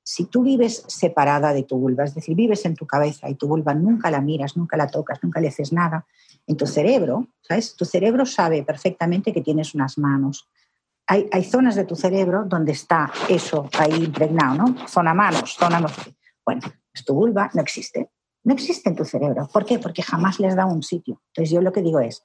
[0.02, 3.48] Si tú vives separada de tu vulva, es decir, vives en tu cabeza y tu
[3.48, 6.06] vulva nunca la miras, nunca la tocas, nunca le haces nada,
[6.46, 7.74] en tu cerebro, ¿sabes?
[7.74, 10.48] Tu cerebro sabe perfectamente que tienes unas manos.
[11.08, 14.88] Hay, zonas de tu cerebro donde está eso ahí impregnado, ¿no?
[14.88, 15.86] Zona manos, zona no
[16.44, 18.10] Bueno, pues tu vulva no existe.
[18.42, 19.48] No existe en tu cerebro.
[19.52, 19.78] ¿Por qué?
[19.78, 21.20] Porque jamás le has dado un sitio.
[21.28, 22.22] Entonces yo lo que digo es,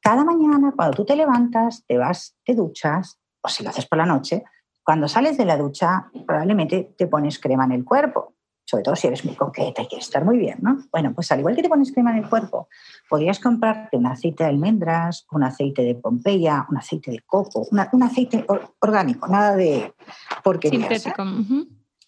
[0.00, 3.98] cada mañana cuando tú te levantas, te vas, te duchas, o si lo haces por
[3.98, 4.44] la noche,
[4.88, 8.32] cuando sales de la ducha, probablemente te pones crema en el cuerpo,
[8.64, 10.78] sobre todo si eres muy coqueta y quieres estar muy bien, ¿no?
[10.90, 12.70] Bueno, pues al igual que te pones crema en el cuerpo,
[13.06, 18.02] podrías comprarte un aceite de almendras, un aceite de Pompeya, un aceite de coco, un
[18.02, 18.46] aceite
[18.80, 19.92] orgánico, nada de
[20.42, 21.02] porquerías.
[21.02, 21.22] Sintético.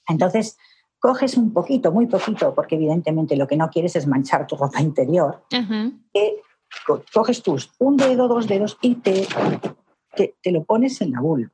[0.08, 0.56] Entonces,
[0.98, 4.80] coges un poquito, muy poquito, porque evidentemente lo que no quieres es manchar tu ropa
[4.80, 5.44] interior,
[7.12, 9.28] coges tus un dedo, dos dedos y te,
[10.16, 11.50] te, lo pones en la vulva.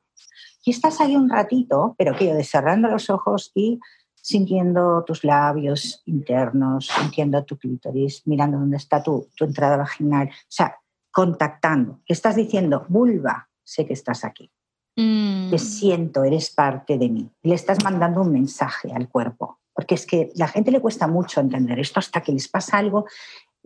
[0.67, 3.79] Y estás ahí un ratito, pero que cerrando los ojos y
[4.13, 10.45] sintiendo tus labios internos, sintiendo tu clítoris, mirando dónde está tu, tu entrada vaginal, o
[10.49, 10.75] sea,
[11.09, 12.01] contactando.
[12.05, 14.51] Estás diciendo, vulva, sé que estás aquí.
[14.97, 15.51] Mm.
[15.51, 17.31] Te siento, eres parte de mí.
[17.43, 19.61] Le estás mandando un mensaje al cuerpo.
[19.73, 22.77] Porque es que a la gente le cuesta mucho entender esto hasta que les pasa
[22.77, 23.05] algo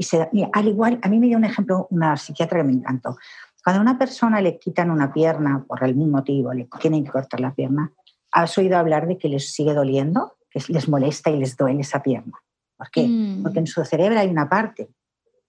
[0.02, 3.18] y se al igual, a mí me dio un ejemplo una psiquiatra que me encantó.
[3.64, 7.40] Cuando a una persona le quitan una pierna por algún motivo, le tienen que cortar
[7.40, 7.92] la pierna,
[8.32, 10.38] ¿has oído hablar de que les sigue doliendo?
[10.50, 12.40] Que les molesta y les duele esa pierna.
[12.76, 13.08] ¿Por qué?
[13.08, 13.44] Mm.
[13.44, 14.90] Porque en su cerebro hay una parte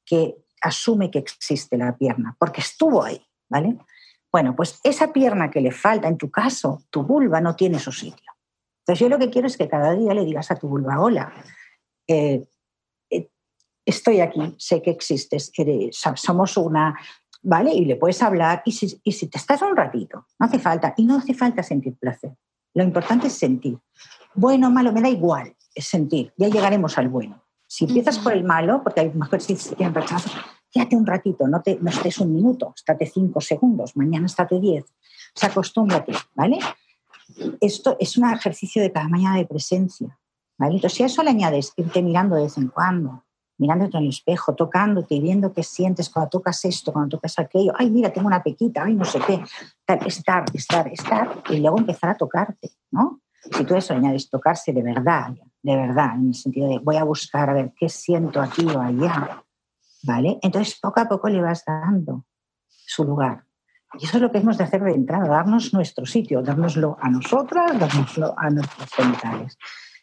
[0.05, 3.79] que asume que existe la pierna, porque estuvo ahí, ¿vale?
[4.31, 7.93] Bueno, pues esa pierna que le falta, en tu caso, tu vulva no tiene su
[7.93, 8.33] sitio.
[8.81, 11.33] Entonces yo lo que quiero es que cada día le digas a tu vulva, hola,
[12.07, 12.45] eh,
[13.11, 13.31] eh,
[13.85, 15.53] estoy aquí, sé que existes,
[16.15, 16.99] somos una,
[17.43, 17.75] ¿vale?
[17.75, 20.95] Y le puedes hablar y si, y si te estás un ratito, no hace falta,
[20.97, 22.37] y no hace falta sentir placer.
[22.75, 23.79] Lo importante es sentir.
[24.35, 26.33] Bueno, malo, me da igual, es sentir.
[26.37, 27.43] Ya llegaremos al bueno.
[27.67, 30.31] Si empiezas por el malo, porque a lo mejor si tienen rechazo,
[30.71, 34.85] quédate un ratito, no, te, no estés un minuto, estate cinco segundos, mañana estate diez.
[34.85, 36.59] O sea, acostúmbrate, ¿vale?
[37.61, 40.19] Esto es un ejercicio de cada mañana de presencia,
[40.59, 40.75] ¿vale?
[40.75, 43.25] Entonces, si a eso le añades irte mirando de vez en cuando,
[43.63, 47.73] mirándote en el espejo, tocándote y viendo qué sientes cuando tocas esto, cuando tocas aquello,
[47.77, 49.41] ay, mira, tengo una pequita, ay, no sé qué,
[50.05, 53.21] estar, estar, estar, y luego empezar a tocarte, ¿no?
[53.57, 55.33] Si tú eso añades tocarse de verdad,
[55.63, 58.81] de verdad, en el sentido de voy a buscar a ver qué siento aquí o
[58.81, 59.45] allá,
[60.03, 60.41] ¿vale?
[60.43, 62.25] Entonces poco a poco le vas dando
[62.69, 63.45] su lugar.
[64.01, 67.09] Y eso es lo que hemos de hacer de entrada, darnos nuestro sitio, dárnoslo a
[67.09, 69.57] nosotras, dárnoslo a nuestros genitales.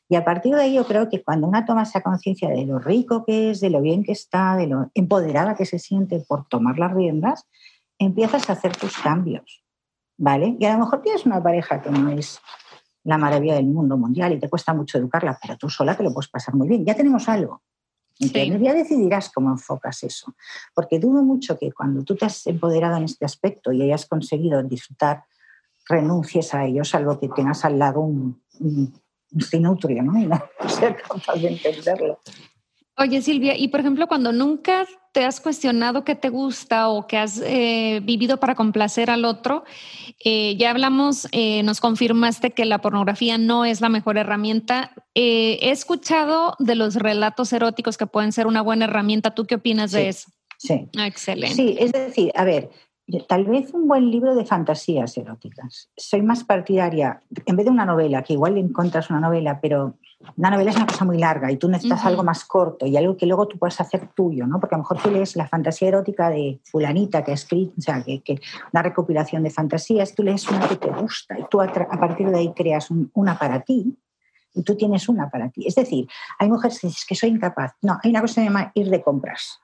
[0.10, 2.80] Y a partir de ahí yo creo que cuando una toma esa conciencia de lo
[2.80, 6.48] rico que es, de lo bien que está, de lo empoderada que se siente por
[6.48, 7.48] tomar las riendas,
[8.00, 9.64] empiezas a hacer tus cambios,
[10.18, 10.58] ¿vale?
[10.60, 12.40] Y a lo mejor tienes una pareja que no es
[13.04, 16.12] la maravilla del mundo mundial y te cuesta mucho educarla, pero tú sola te lo
[16.12, 16.84] puedes pasar muy bien.
[16.86, 17.62] Ya tenemos algo.
[18.20, 20.34] Entonces ya decidirás cómo enfocas eso.
[20.74, 24.62] Porque dudo mucho que cuando tú te has empoderado en este aspecto y hayas conseguido
[24.64, 25.24] disfrutar,
[25.88, 28.94] renuncies a ello, salvo que tengas al lado un, un,
[29.40, 30.20] sinutrio, ¿no?
[30.20, 32.20] Y no ser capaz de entenderlo.
[32.98, 37.18] Oye, Silvia, y por ejemplo, cuando nunca te has cuestionado qué te gusta o qué
[37.18, 39.64] has eh, vivido para complacer al otro,
[40.24, 44.92] eh, ya hablamos, eh, nos confirmaste que la pornografía no es la mejor herramienta.
[45.16, 49.34] he escuchado de los relatos eróticos que pueden ser una buena herramienta.
[49.34, 50.30] ¿Tú qué opinas de eso?
[50.58, 50.90] Sí.
[50.98, 51.56] Ah, excelente.
[51.56, 52.70] Sí, es decir, a ver,
[53.28, 55.90] tal vez un buen libro de fantasías eróticas.
[55.98, 59.96] Soy más partidaria, en vez de una novela, que igual encuentras una novela, pero
[60.36, 63.16] una novela es una cosa muy larga y tú necesitas algo más corto y algo
[63.16, 64.60] que luego tú puedas hacer tuyo, ¿no?
[64.60, 67.82] Porque a lo mejor tú lees la fantasía erótica de fulanita que ha escrito, o
[67.82, 68.40] sea, que, que
[68.74, 72.40] una recopilación de fantasías, tú lees una que te gusta y tú a, partir de
[72.40, 73.98] ahí creas una para ti
[74.54, 75.66] y tú tienes una para ti.
[75.66, 76.08] Es decir,
[76.38, 77.74] hay mujeres que dicen que soy incapaz.
[77.82, 79.62] No, hay una cosa que se llama ir de compras.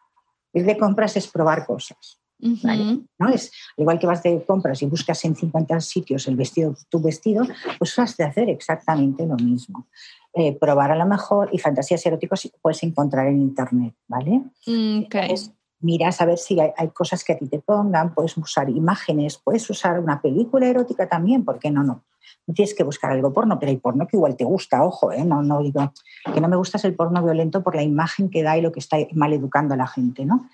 [0.54, 2.20] Ir de compras es probar cosas.
[2.39, 3.29] ¿No?
[3.29, 7.45] Es igual que vas de compras y buscas en 50 sitios el vestido, tu vestido,
[7.79, 9.88] pues has de hacer exactamente lo mismo.
[10.33, 14.41] Eh, probar a lo mejor y fantasías eróticas puedes encontrar en internet, ¿vale?
[14.67, 15.03] Mm,
[15.79, 19.69] miras a ver si hay, cosas que a ti te pongan, puedes usar imágenes, puedes
[19.69, 21.83] usar una película erótica también, ¿por qué no?
[21.83, 22.03] No,
[22.47, 25.23] no tienes que buscar algo porno, pero hay porno que igual te gusta, ojo, ¿eh?
[25.23, 25.93] no, no digo
[26.33, 28.79] que no me gusta el porno violento por la imagen que da y lo que
[28.79, 30.49] está mal educando a la gente, ¿no?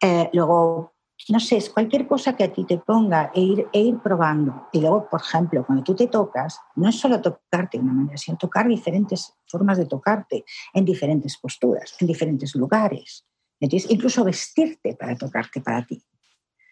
[0.00, 0.92] Eh, luego
[1.28, 4.68] no sé, es cualquier cosa que a ti te ponga e ir, e ir probando.
[4.72, 8.16] Y luego, por ejemplo, cuando tú te tocas, no es solo tocarte de una manera,
[8.16, 13.26] sino tocar diferentes formas de tocarte, en diferentes posturas, en diferentes lugares.
[13.60, 16.02] Incluso vestirte para tocarte para ti.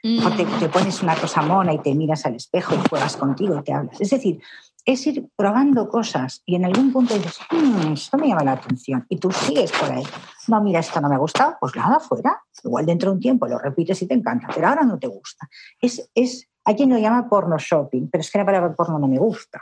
[0.05, 3.59] O te, te, pones una cosa mona y te miras al espejo y juegas contigo
[3.59, 4.01] y te hablas.
[4.01, 4.41] Es decir,
[4.87, 9.05] es ir probando cosas y en algún punto dices, mmm, esto me llama la atención
[9.09, 10.05] y tú sigues por ahí.
[10.47, 12.41] No, mira, esto no me gusta, pues nada, fuera.
[12.63, 15.49] Igual dentro de un tiempo lo repites y te encanta, pero ahora no te gusta.
[15.81, 19.09] Es, es, hay quien lo llama porno shopping, pero es que la palabra porno no
[19.09, 19.61] me gusta,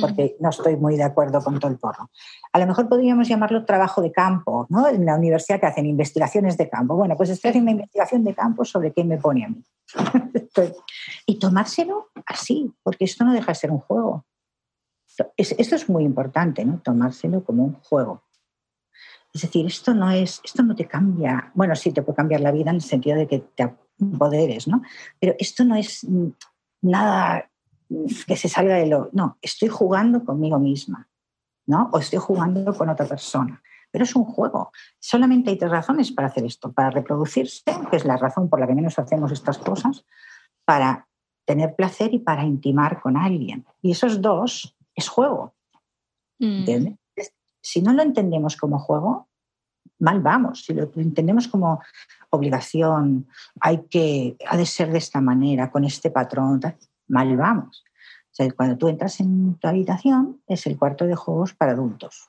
[0.00, 2.10] porque no estoy muy de acuerdo con todo el porno.
[2.52, 4.88] A lo mejor podríamos llamarlo trabajo de campo, ¿no?
[4.88, 6.96] En la universidad que hacen investigaciones de campo.
[6.96, 9.62] Bueno, pues estoy haciendo una investigación de campo sobre qué me pone a mí.
[11.26, 14.24] y tomárselo así, porque esto no deja de ser un juego
[15.36, 16.80] esto es muy importante, ¿no?
[16.80, 18.22] Tomárselo como un juego.
[19.32, 22.52] Es decir, esto no es, esto no te cambia, bueno, sí te puede cambiar la
[22.52, 24.82] vida en el sentido de que te empoderes, ¿no?
[25.18, 26.06] Pero esto no es
[26.82, 27.50] nada
[28.26, 29.10] que se salga de lo.
[29.12, 31.08] No, estoy jugando conmigo misma.
[31.66, 31.90] ¿no?
[31.92, 33.62] O estoy jugando con otra persona.
[33.90, 34.72] Pero es un juego.
[34.98, 36.72] Solamente hay tres razones para hacer esto.
[36.72, 40.04] Para reproducirse, que es la razón por la que menos hacemos estas cosas,
[40.64, 41.08] para
[41.44, 43.66] tener placer y para intimar con alguien.
[43.82, 45.54] Y esos dos es juego.
[46.38, 46.64] Mm.
[47.60, 49.28] Si no lo entendemos como juego,
[49.98, 50.64] mal vamos.
[50.64, 51.80] Si lo entendemos como
[52.30, 53.26] obligación,
[53.60, 56.60] hay que, ha de ser de esta manera, con este patrón,
[57.08, 57.84] mal vamos.
[58.56, 62.28] cuando tú entras en tu habitación, es el cuarto de juegos para adultos.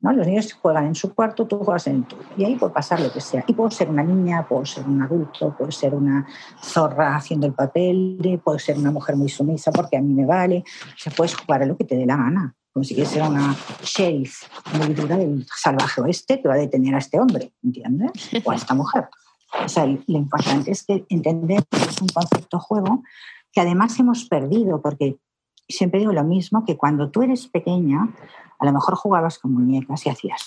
[0.00, 0.12] ¿No?
[0.12, 2.16] Los niños juegan en su cuarto, tú juegas en tu.
[2.36, 3.44] Y ahí puede pasar lo que sea.
[3.46, 6.26] Y puedo ser una niña, puedo ser un adulto, puedo ser una
[6.62, 10.64] zorra haciendo el papel, puedo ser una mujer muy sumisa porque a mí me vale.
[10.96, 12.54] se puedes jugar a lo que te dé la gana.
[12.72, 14.42] Como si quieres ser una sheriff
[14.78, 18.10] muy dura del salvaje oeste que va a detener a este hombre, ¿entiendes?
[18.44, 19.08] O a esta mujer.
[19.64, 23.02] O sea, lo importante es que entender que es un concepto juego
[23.50, 25.16] que además hemos perdido, porque
[25.68, 28.14] siempre digo lo mismo, que cuando tú eres pequeña,
[28.58, 30.44] a lo mejor jugabas con muñecas y hacías,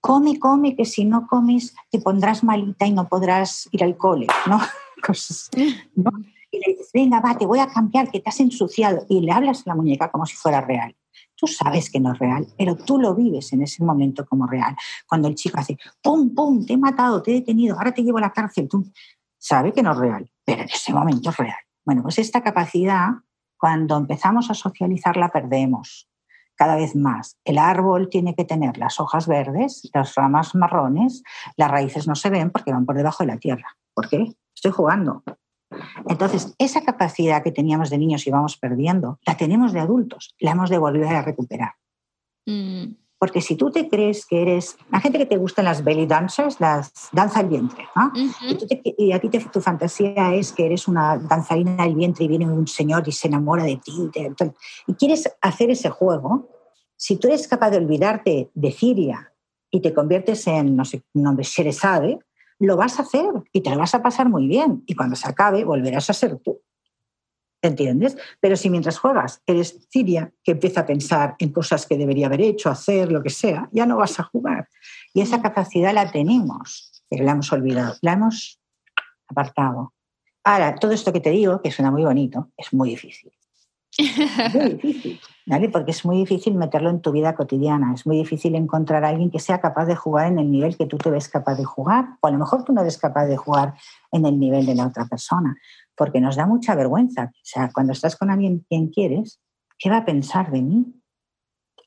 [0.00, 4.26] come, come, que si no comes te pondrás malita y no podrás ir al cole,
[4.46, 4.58] ¿no?
[5.06, 5.50] Cosas,
[5.94, 6.10] ¿no?
[6.50, 9.04] Y le dices, venga, va, te voy a cambiar, que te has ensuciado.
[9.08, 10.96] Y le hablas a la muñeca como si fuera real.
[11.36, 14.74] Tú sabes que no es real, pero tú lo vives en ese momento como real.
[15.06, 18.18] Cuando el chico hace, pum, pum, te he matado, te he detenido, ahora te llevo
[18.18, 18.90] a la cárcel, tú
[19.36, 21.58] sabes que no es real, pero en ese momento es real.
[21.84, 23.10] Bueno, pues esta capacidad,
[23.58, 26.08] cuando empezamos a socializar, la perdemos
[26.54, 27.38] cada vez más.
[27.44, 31.22] El árbol tiene que tener las hojas verdes, las ramas marrones,
[31.56, 33.76] las raíces no se ven porque van por debajo de la tierra.
[33.94, 34.32] ¿Por qué?
[34.54, 35.22] Estoy jugando.
[36.08, 40.52] Entonces, esa capacidad que teníamos de niños y vamos perdiendo, la tenemos de adultos, la
[40.52, 41.74] hemos de volver a recuperar.
[42.46, 42.94] Mm.
[43.18, 46.60] Porque si tú te crees que eres, la gente que te gustan las belly dancers,
[46.60, 47.84] las danza el vientre,
[48.96, 52.66] y, a ti tu fantasía es que eres una danzarina del vientre y viene un
[52.68, 54.10] señor y se enamora de ti,
[54.86, 56.48] y quieres hacer ese juego,
[56.96, 59.32] si tú eres capaz de olvidarte de Siria
[59.70, 62.18] y te conviertes en, no sé, nombre, Sherezade,
[62.58, 64.82] lo vas a hacer y te lo vas a pasar muy bien.
[64.86, 66.60] Y cuando se acabe, volverás a ser tú.
[67.60, 68.16] ¿Entiendes?
[68.40, 72.40] Pero si mientras juegas eres Siria, que empieza a pensar en cosas que debería haber
[72.40, 74.68] hecho, hacer, lo que sea, ya no vas a jugar.
[75.12, 78.60] Y esa capacidad la tenemos, pero la hemos olvidado, la hemos
[79.26, 79.92] apartado.
[80.44, 83.32] Ahora, todo esto que te digo, que suena muy bonito, es muy difícil.
[84.54, 85.68] Muy difícil, ¿vale?
[85.68, 89.30] Porque es muy difícil meterlo en tu vida cotidiana, es muy difícil encontrar a alguien
[89.30, 92.16] que sea capaz de jugar en el nivel que tú te ves capaz de jugar,
[92.20, 93.74] o a lo mejor tú no eres capaz de jugar
[94.12, 95.56] en el nivel de la otra persona,
[95.96, 97.30] porque nos da mucha vergüenza.
[97.32, 99.40] O sea, cuando estás con alguien quien quieres,
[99.78, 100.97] ¿qué va a pensar de mí?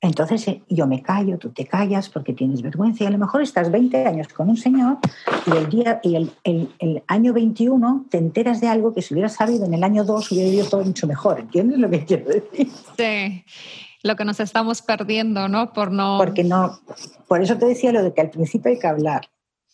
[0.02, 3.43] Entonces eh, yo me callo, tú te callas porque tienes vergüenza y a lo mejor
[3.43, 4.97] estás 20 años con un señor
[5.45, 9.36] y el, día, y el, el, año 21 te enteras de algo que si hubieras
[9.36, 11.39] sabido en el año 2 hubiera ido todo mucho mejor.
[11.39, 12.68] ¿Entiendes lo que quiero decir?
[12.97, 13.45] Sí,
[14.02, 15.72] lo que nos estamos perdiendo, ¿no?
[15.72, 16.18] Por no...
[16.18, 16.80] Porque no,
[17.28, 19.30] por eso te decía lo de que al principio hay que hablar.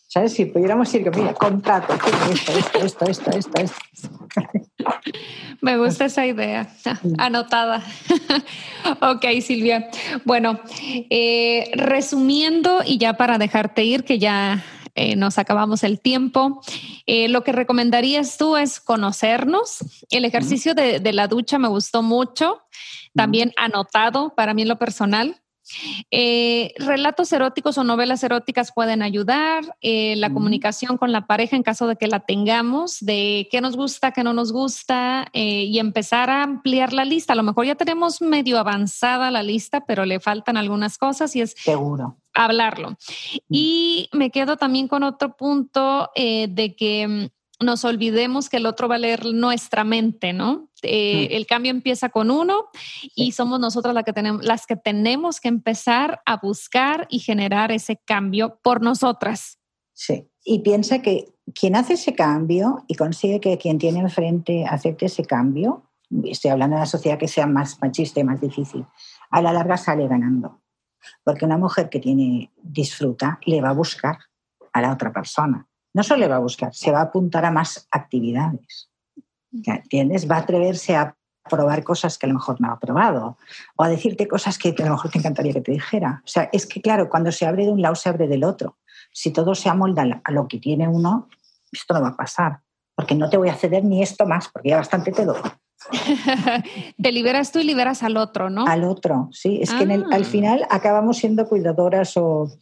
[0.08, 0.32] ¿Sabes?
[0.32, 4.08] Si pudiéramos ir, mira, contrato, esto, esto, esto, esto, esto, esto.
[5.60, 6.68] Me gusta esa idea.
[7.18, 7.82] Anotada.
[9.00, 9.88] ok, Silvia.
[10.24, 10.60] Bueno,
[11.10, 14.64] eh, resumiendo y ya para dejarte ir, que ya
[14.94, 16.60] eh, nos acabamos el tiempo,
[17.06, 19.78] eh, lo que recomendarías tú es conocernos.
[20.10, 22.62] El ejercicio de, de la ducha me gustó mucho.
[23.14, 25.40] También anotado para mí en lo personal.
[26.10, 31.62] Eh, relatos eróticos o novelas eróticas pueden ayudar, eh, la comunicación con la pareja en
[31.62, 35.78] caso de que la tengamos, de qué nos gusta, qué no nos gusta eh, y
[35.78, 37.32] empezar a ampliar la lista.
[37.32, 41.42] A lo mejor ya tenemos medio avanzada la lista, pero le faltan algunas cosas y
[41.42, 42.96] es seguro hablarlo.
[43.48, 48.88] Y me quedo también con otro punto de que mm, nos olvidemos que el otro
[48.88, 50.68] va a leer nuestra mente, ¿no?
[50.82, 52.66] Eh, el cambio empieza con uno
[53.16, 57.72] y somos nosotras las que, tenemos, las que tenemos que empezar a buscar y generar
[57.72, 59.58] ese cambio por nosotras.
[59.92, 65.06] Sí, y piensa que quien hace ese cambio y consigue que quien tiene enfrente acepte
[65.06, 65.90] ese cambio,
[66.24, 68.86] estoy hablando de una sociedad que sea más machista y más difícil,
[69.30, 70.60] a la larga sale ganando.
[71.24, 74.18] Porque una mujer que tiene disfruta le va a buscar
[74.72, 75.68] a la otra persona
[75.98, 78.88] no solo le va a buscar, se va a apuntar a más actividades.
[79.52, 80.30] ¿Entiendes?
[80.30, 81.16] Va a atreverse a
[81.50, 83.36] probar cosas que a lo mejor no ha probado
[83.74, 86.22] o a decirte cosas que a lo mejor te encantaría que te dijera.
[86.24, 88.78] O sea, es que claro, cuando se abre de un lado se abre del otro.
[89.10, 91.28] Si todo se amolda a lo que tiene uno,
[91.72, 92.60] esto no va a pasar,
[92.94, 95.40] porque no te voy a ceder ni esto más, porque ya bastante te doy.
[97.02, 98.66] te liberas tú y liberas al otro, ¿no?
[98.68, 99.58] Al otro, sí.
[99.60, 100.24] Es que al ah.
[100.24, 102.52] final acabamos siendo cuidadoras o,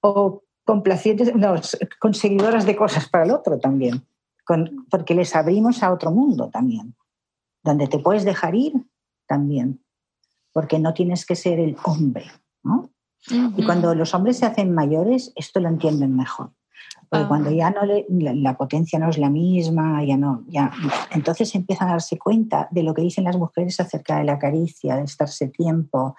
[0.00, 1.54] o complacientes, no,
[1.98, 4.06] conseguidoras de cosas para el otro también,
[4.90, 6.94] porque les abrimos a otro mundo también,
[7.64, 8.74] donde te puedes dejar ir
[9.26, 9.80] también.
[10.52, 12.26] porque no tienes que ser el hombre,
[12.64, 12.90] ¿no?
[13.56, 16.50] Y cuando los hombres se hacen mayores, esto lo entienden mejor.
[17.08, 17.28] Porque ah.
[17.28, 20.70] cuando ya no la, potencia no es la misma, ya no, ya,
[21.12, 24.96] entonces empiezan a darse cuenta de lo que dicen las mujeres acerca de la caricia,
[24.96, 26.16] de estarse tiempo,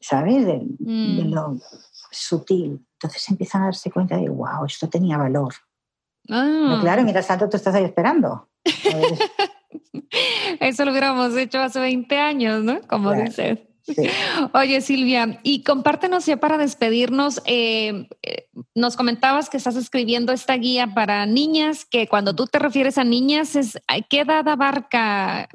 [0.00, 0.44] ¿sabes?
[0.44, 1.32] De, mm.
[1.32, 1.56] lo
[2.10, 2.84] sutil.
[3.02, 5.54] Entonces empiezan a darse cuenta de, wow, esto tenía valor.
[6.30, 6.78] Ah.
[6.80, 8.48] claro, mientras tanto tú estás ahí esperando.
[10.60, 12.80] Eso lo hubiéramos hecho hace 20 años, ¿no?
[12.86, 13.58] Como dices.
[14.54, 20.54] Oye, Silvia, y compártenos ya para despedirnos, eh, eh, nos comentabas que estás escribiendo esta
[20.54, 25.48] guía para niñas, que cuando tú te refieres a niñas, es, ¿qué edad abarca?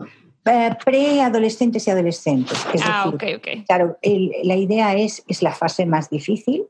[0.45, 2.57] Eh, preadolescentes y adolescentes.
[2.83, 3.47] ah, ok, ok.
[3.65, 3.97] Claro,
[4.43, 6.65] la idea es, es la fase más difícil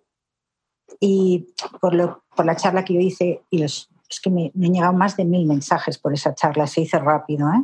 [1.00, 1.48] y
[1.82, 3.90] por, lo, por la charla que yo hice, y es
[4.22, 7.48] que me, me, han llegado más de mil mensajes por esa charla, se hizo rápido,
[7.50, 7.64] ¿eh?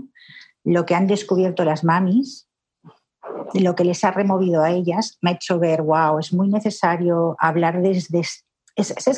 [0.63, 2.47] lo que han descubierto las mamis
[3.53, 7.35] lo que les ha removido a ellas me ha hecho ver, wow, es muy necesario
[7.39, 8.21] hablar desde...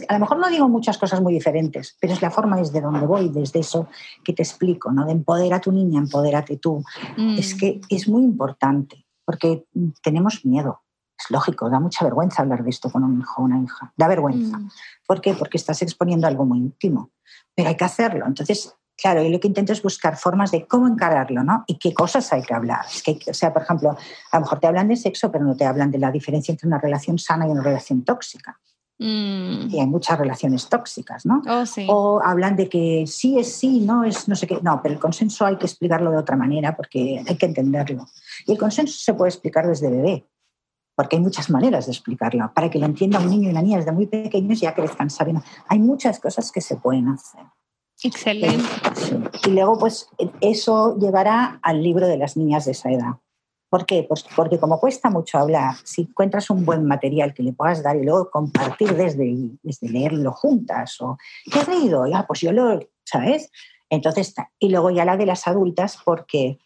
[0.07, 3.05] a lo mejor no digo muchas cosas muy diferentes, pero es la forma desde donde
[3.05, 3.87] voy, desde eso
[4.23, 5.05] que te explico, ¿no?
[5.05, 6.83] De empodera a tu niña, empodérate tú.
[7.17, 7.37] Mm.
[7.37, 9.65] Es que es muy importante, porque
[10.01, 10.81] tenemos miedo.
[11.17, 13.93] Es lógico, da mucha vergüenza hablar de esto con un hijo o una hija.
[13.95, 14.57] Da vergüenza.
[14.57, 14.69] Mm.
[15.07, 15.33] ¿Por qué?
[15.33, 17.11] Porque estás exponiendo algo muy íntimo.
[17.55, 18.25] Pero hay que hacerlo.
[18.25, 21.65] Entonces, Claro, y lo que intento es buscar formas de cómo encararlo, ¿no?
[21.67, 22.85] Y qué cosas hay que hablar.
[22.89, 23.97] Es que, o sea, por ejemplo,
[24.31, 26.67] a lo mejor te hablan de sexo, pero no te hablan de la diferencia entre
[26.67, 28.57] una relación sana y una relación tóxica.
[28.97, 29.67] Mm.
[29.69, 31.41] Y hay muchas relaciones tóxicas, ¿no?
[31.45, 34.59] Oh, o hablan de que sí es sí, no es no sé qué.
[34.61, 38.07] No, pero el consenso hay que explicarlo de otra manera porque hay que entenderlo.
[38.47, 40.25] Y el consenso se puede explicar desde bebé,
[40.95, 42.51] porque hay muchas maneras de explicarlo.
[42.53, 45.43] Para que lo entienda un niño y una niña desde muy pequeños ya crezcan sabiendo.
[45.67, 47.43] Hay muchas cosas que se pueden hacer.
[48.03, 48.63] Excelente.
[49.45, 50.09] Y luego, pues
[50.41, 53.13] eso llevará al libro de las niñas de esa edad.
[53.69, 54.05] ¿Por qué?
[54.07, 57.97] Pues porque como cuesta mucho hablar, si encuentras un buen material que le puedas dar
[57.97, 61.17] y luego compartir desde, desde leerlo juntas o
[61.51, 62.07] ¿qué has leído?
[62.07, 63.51] Ya, pues yo lo, ¿sabes?
[63.89, 66.59] Entonces, y luego ya la de las adultas porque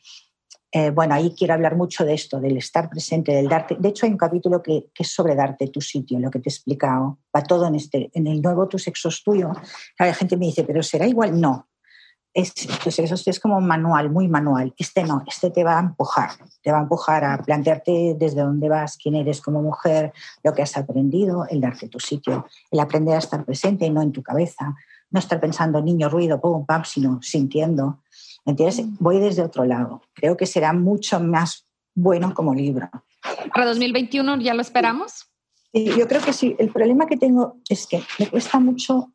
[0.72, 3.76] eh, bueno, ahí quiero hablar mucho de esto, del estar presente, del darte.
[3.80, 6.52] De hecho, hay un capítulo que, es sobre darte tu sitio, lo que te he
[6.52, 7.18] explicado.
[7.36, 9.52] Va todo en, este, en el nuevo Tu sexo es tuyo.
[9.98, 11.40] La gente me dice, ¿pero será igual?
[11.40, 11.68] No.
[12.32, 14.72] Es, sexo es como manual, muy manual.
[14.78, 16.30] Este no, este te va a empujar.
[16.62, 20.14] Te va a empujar a plantearte desde dónde vas, quién eres como mujer,
[20.44, 24.04] lo que has aprendido, el darte tu sitio, el aprender a estar presente y no
[24.04, 24.76] en tu cabeza.
[25.10, 28.04] No estar pensando niño, ruido, pum, pam, sino sintiendo
[28.50, 28.86] ¿Entiendes?
[28.86, 28.96] Mm.
[29.00, 30.02] Voy desde otro lado.
[30.14, 32.90] Creo que será mucho más bueno como libro.
[33.54, 35.26] ¿Para 2021 ya lo esperamos?
[35.72, 36.56] yo creo que sí.
[36.58, 39.14] El problema que tengo es que me cuesta mucho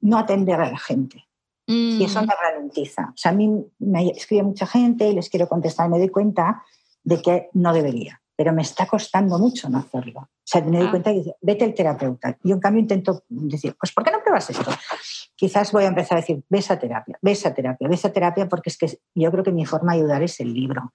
[0.00, 1.26] no atender a la gente.
[1.66, 2.26] Y eso mm.
[2.26, 3.10] me ralentiza.
[3.10, 3.48] O sea, a mí
[3.78, 6.64] me escribe mucha gente y les quiero contestar y me doy cuenta
[7.02, 10.20] de que no debería, pero me está costando mucho no hacerlo.
[10.20, 10.90] O sea, me doy ah.
[10.92, 12.38] cuenta y dice, vete al terapeuta.
[12.42, 14.70] Yo, en cambio, intento decir, pues, ¿por qué no pruebas esto?
[15.36, 18.48] quizás voy a empezar a decir, ves a terapia, ves a terapia, ves a terapia,
[18.48, 20.94] porque es que yo creo que mi forma de ayudar es el libro.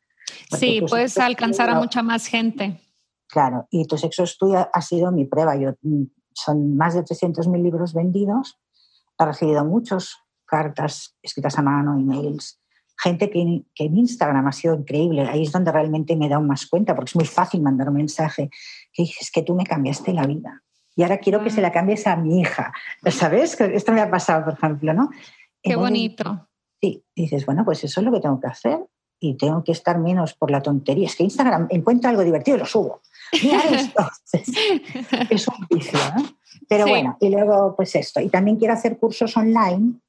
[0.57, 2.81] sí, puedes alcanzar a mucha más gente.
[3.27, 5.55] Claro, y tu sexo estudio ha sido mi prueba.
[5.55, 8.59] Yo, mm, son más de 300.000 libros vendidos,
[9.19, 10.15] he recibido muchas
[10.45, 12.59] cartas escritas a mano, emails,
[12.97, 15.23] gente que, que, en Instagram ha sido increíble.
[15.23, 17.95] Ahí es donde realmente me he dado más cuenta, porque es muy fácil mandar un
[17.95, 18.49] mensaje
[18.93, 20.63] que dices que tú me cambiaste la vida
[20.95, 22.73] y ahora quiero que se la cambies a mi hija.
[23.11, 23.59] ¿Sabes?
[23.59, 25.09] Esto me ha pasado, por ejemplo, ¿no?
[25.61, 26.47] Qué bonito.
[26.81, 28.79] Sí, dices, bueno, pues eso es lo que tengo que hacer
[29.19, 31.07] y tengo que estar menos por la tontería.
[31.07, 33.01] Es que Instagram encuentra algo divertido y lo subo.
[33.41, 34.07] Mira esto.
[35.29, 36.23] es un vicio, ¿no?
[36.67, 38.19] Pero bueno, y luego pues esto.
[38.19, 39.99] Y también quiero hacer cursos online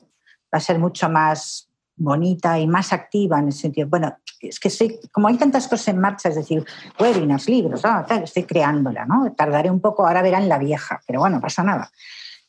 [0.53, 5.01] va a ser mucho más bonita y más activa en el sentido, bueno, es que
[5.13, 6.65] como hay tantas cosas en marcha, es decir,
[7.01, 9.33] webinars, libros, ah, estoy creándola, ¿no?
[9.33, 11.91] Tardaré un poco, ahora verán la vieja, pero bueno, pasa nada.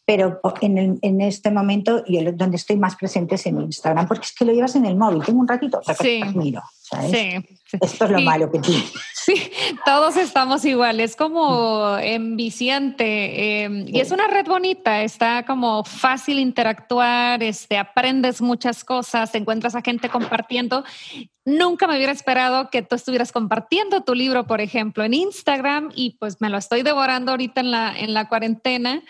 [0.06, 4.34] Pero en, en este momento, y donde estoy más presente es en Instagram, porque es
[4.34, 6.22] que lo llevas en el móvil, tengo un ratito, sí.
[6.34, 7.12] miro, ¿sabes?
[7.12, 8.94] Sí, Esto es lo malo que tienes.
[9.28, 9.52] Sí,
[9.86, 17.44] todos estamos iguales, como enviciante em, y es una red bonita, está como fácil interactuar,
[17.44, 20.86] este, aprendes muchas cosas, encuentras a gente compartiendo.
[21.44, 26.12] Nunca me hubiera esperado que tú estuvieras compartiendo tu libro, por ejemplo, en Instagram y
[26.22, 29.04] pues me lo estoy devorando ahorita en la, en la cuarentena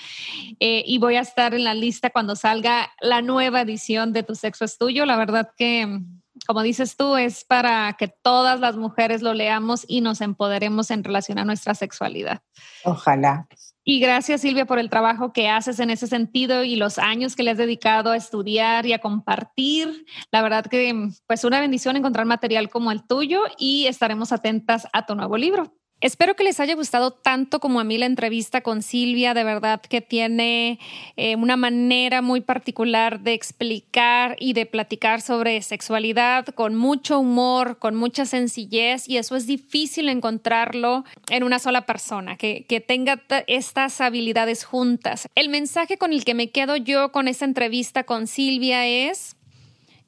[0.60, 4.34] eh, y voy a estar en la lista cuando salga la nueva edición de Tu
[4.34, 5.06] Sexo es Tuyo.
[5.06, 6.02] La verdad que
[6.48, 11.04] como dices tú, es para que todas las mujeres lo leamos y nos empoderemos en
[11.04, 12.42] relación a nuestra sexualidad.
[12.86, 13.48] Ojalá.
[13.84, 17.44] Y gracias Silvia por el trabajo que haces en ese sentido y los años que
[17.44, 20.06] le has dedicado a estudiar y a compartir.
[20.32, 25.06] La verdad que pues una bendición encontrar material como el tuyo y estaremos atentas a
[25.06, 25.74] tu nuevo libro.
[26.00, 29.34] Espero que les haya gustado tanto como a mí la entrevista con Silvia.
[29.34, 30.80] De verdad que tiene
[31.16, 37.80] eh, una manera muy particular de explicar y de platicar sobre sexualidad con mucho humor,
[37.80, 43.24] con mucha sencillez y eso es difícil encontrarlo en una sola persona, que, que tenga
[43.48, 45.28] estas habilidades juntas.
[45.34, 49.37] El mensaje con el que me quedo yo con esta entrevista con Silvia es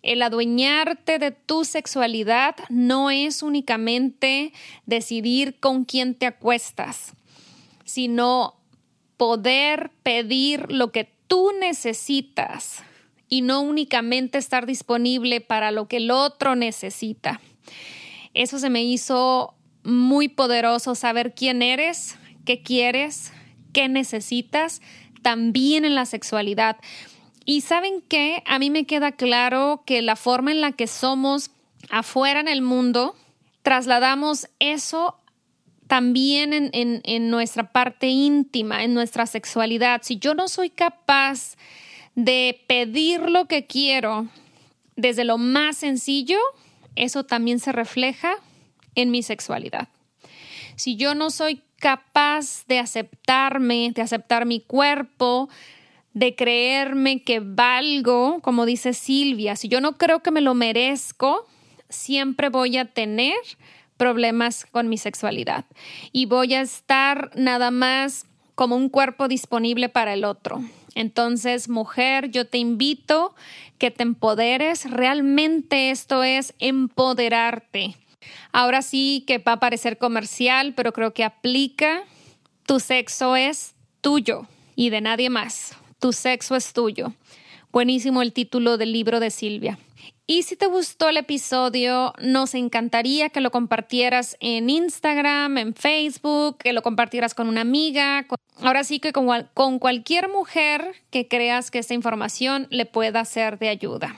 [0.02, 4.54] el adueñarte de tu sexualidad no es únicamente
[4.86, 7.14] decidir con quién te acuestas,
[7.84, 8.56] sino
[9.18, 12.84] poder pedir lo que tú necesitas
[13.28, 17.42] y no únicamente estar disponible para lo que el otro necesita.
[18.34, 23.32] Eso se me hizo muy poderoso saber quién eres, qué quieres,
[23.74, 24.82] qué necesitas,
[25.22, 26.78] también en la sexualidad.
[27.50, 31.50] Y saben qué, a mí me queda claro que la forma en la que somos
[31.90, 33.16] afuera en el mundo,
[33.64, 35.16] trasladamos eso
[35.88, 40.02] también en, en, nuestra parte íntima, en nuestra sexualidad.
[40.04, 41.56] Si yo no soy capaz
[42.14, 44.28] de pedir lo que quiero
[44.96, 46.38] desde lo más sencillo,
[46.96, 48.34] eso también se refleja
[48.94, 49.88] en mi sexualidad.
[50.76, 55.50] Si yo no soy capaz de aceptarme, de aceptar mi cuerpo,
[56.14, 61.46] de creerme que valgo, como dice Silvia, si yo no creo que me lo merezco,
[61.90, 63.38] siempre voy a tener
[63.98, 65.66] problemas con mi sexualidad
[66.12, 70.62] y voy a estar nada más como un cuerpo disponible para el otro.
[70.96, 73.34] Entonces, mujer, yo te invito
[73.78, 74.90] que te empoderes.
[74.90, 77.96] Realmente esto es empoderarte.
[78.52, 82.04] Ahora sí que va a parecer comercial, pero creo que aplica.
[82.66, 84.46] Tu sexo es tuyo
[84.76, 85.78] y de nadie más.
[86.00, 87.14] Tu sexo es tuyo.
[87.74, 89.78] Buenísimo el título del libro de Silvia.
[90.26, 96.60] Y si te gustó el episodio, nos encantaría que lo compartieras en Instagram, en Facebook,
[96.60, 98.26] que lo compartieras con una amiga.
[98.62, 103.68] Ahora sí que con, cualquier mujer que creas que esta información le pueda ser de
[103.68, 104.16] ayuda.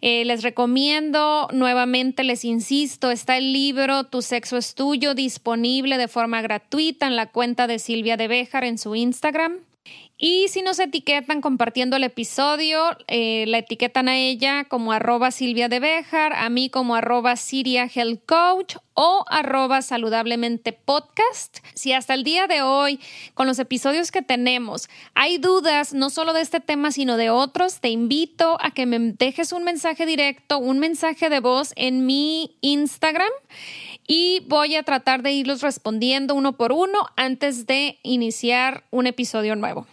[0.00, 6.08] Eh, les recomiendo nuevamente, les insisto, está el libro Tu sexo es tuyo disponible de
[6.08, 9.60] forma gratuita en la cuenta de Silvia de Béjar en su Instagram.
[10.16, 15.68] Y si nos etiquetan compartiendo el episodio, eh, la etiquetan a ella como arroba Silvia
[15.68, 21.58] de Bejar, a mí como arroba Siria Health Coach o arroba saludablemente podcast.
[21.74, 23.00] Si hasta el día de hoy,
[23.34, 27.80] con los episodios que tenemos, hay dudas no solo de este tema, sino de otros,
[27.80, 32.56] te invito a que me dejes un mensaje directo, un mensaje de voz en mi
[32.60, 33.30] Instagram
[34.06, 39.56] y voy a tratar de irlos respondiendo uno por uno antes de iniciar un episodio
[39.56, 39.86] nuevo.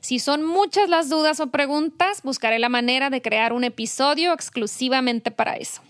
[0.00, 5.30] Si son muchas las dudas o preguntas, buscaré la manera de crear un episodio exclusivamente
[5.30, 5.82] para eso.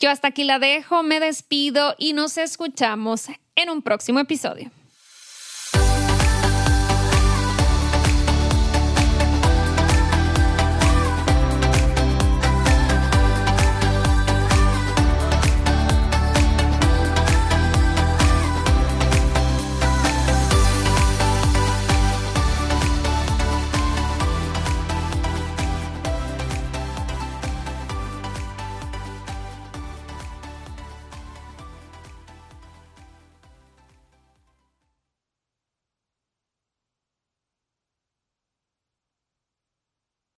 [0.00, 4.70] Yo hasta aquí la dejo, me despido y nos escuchamos en un próximo episodio.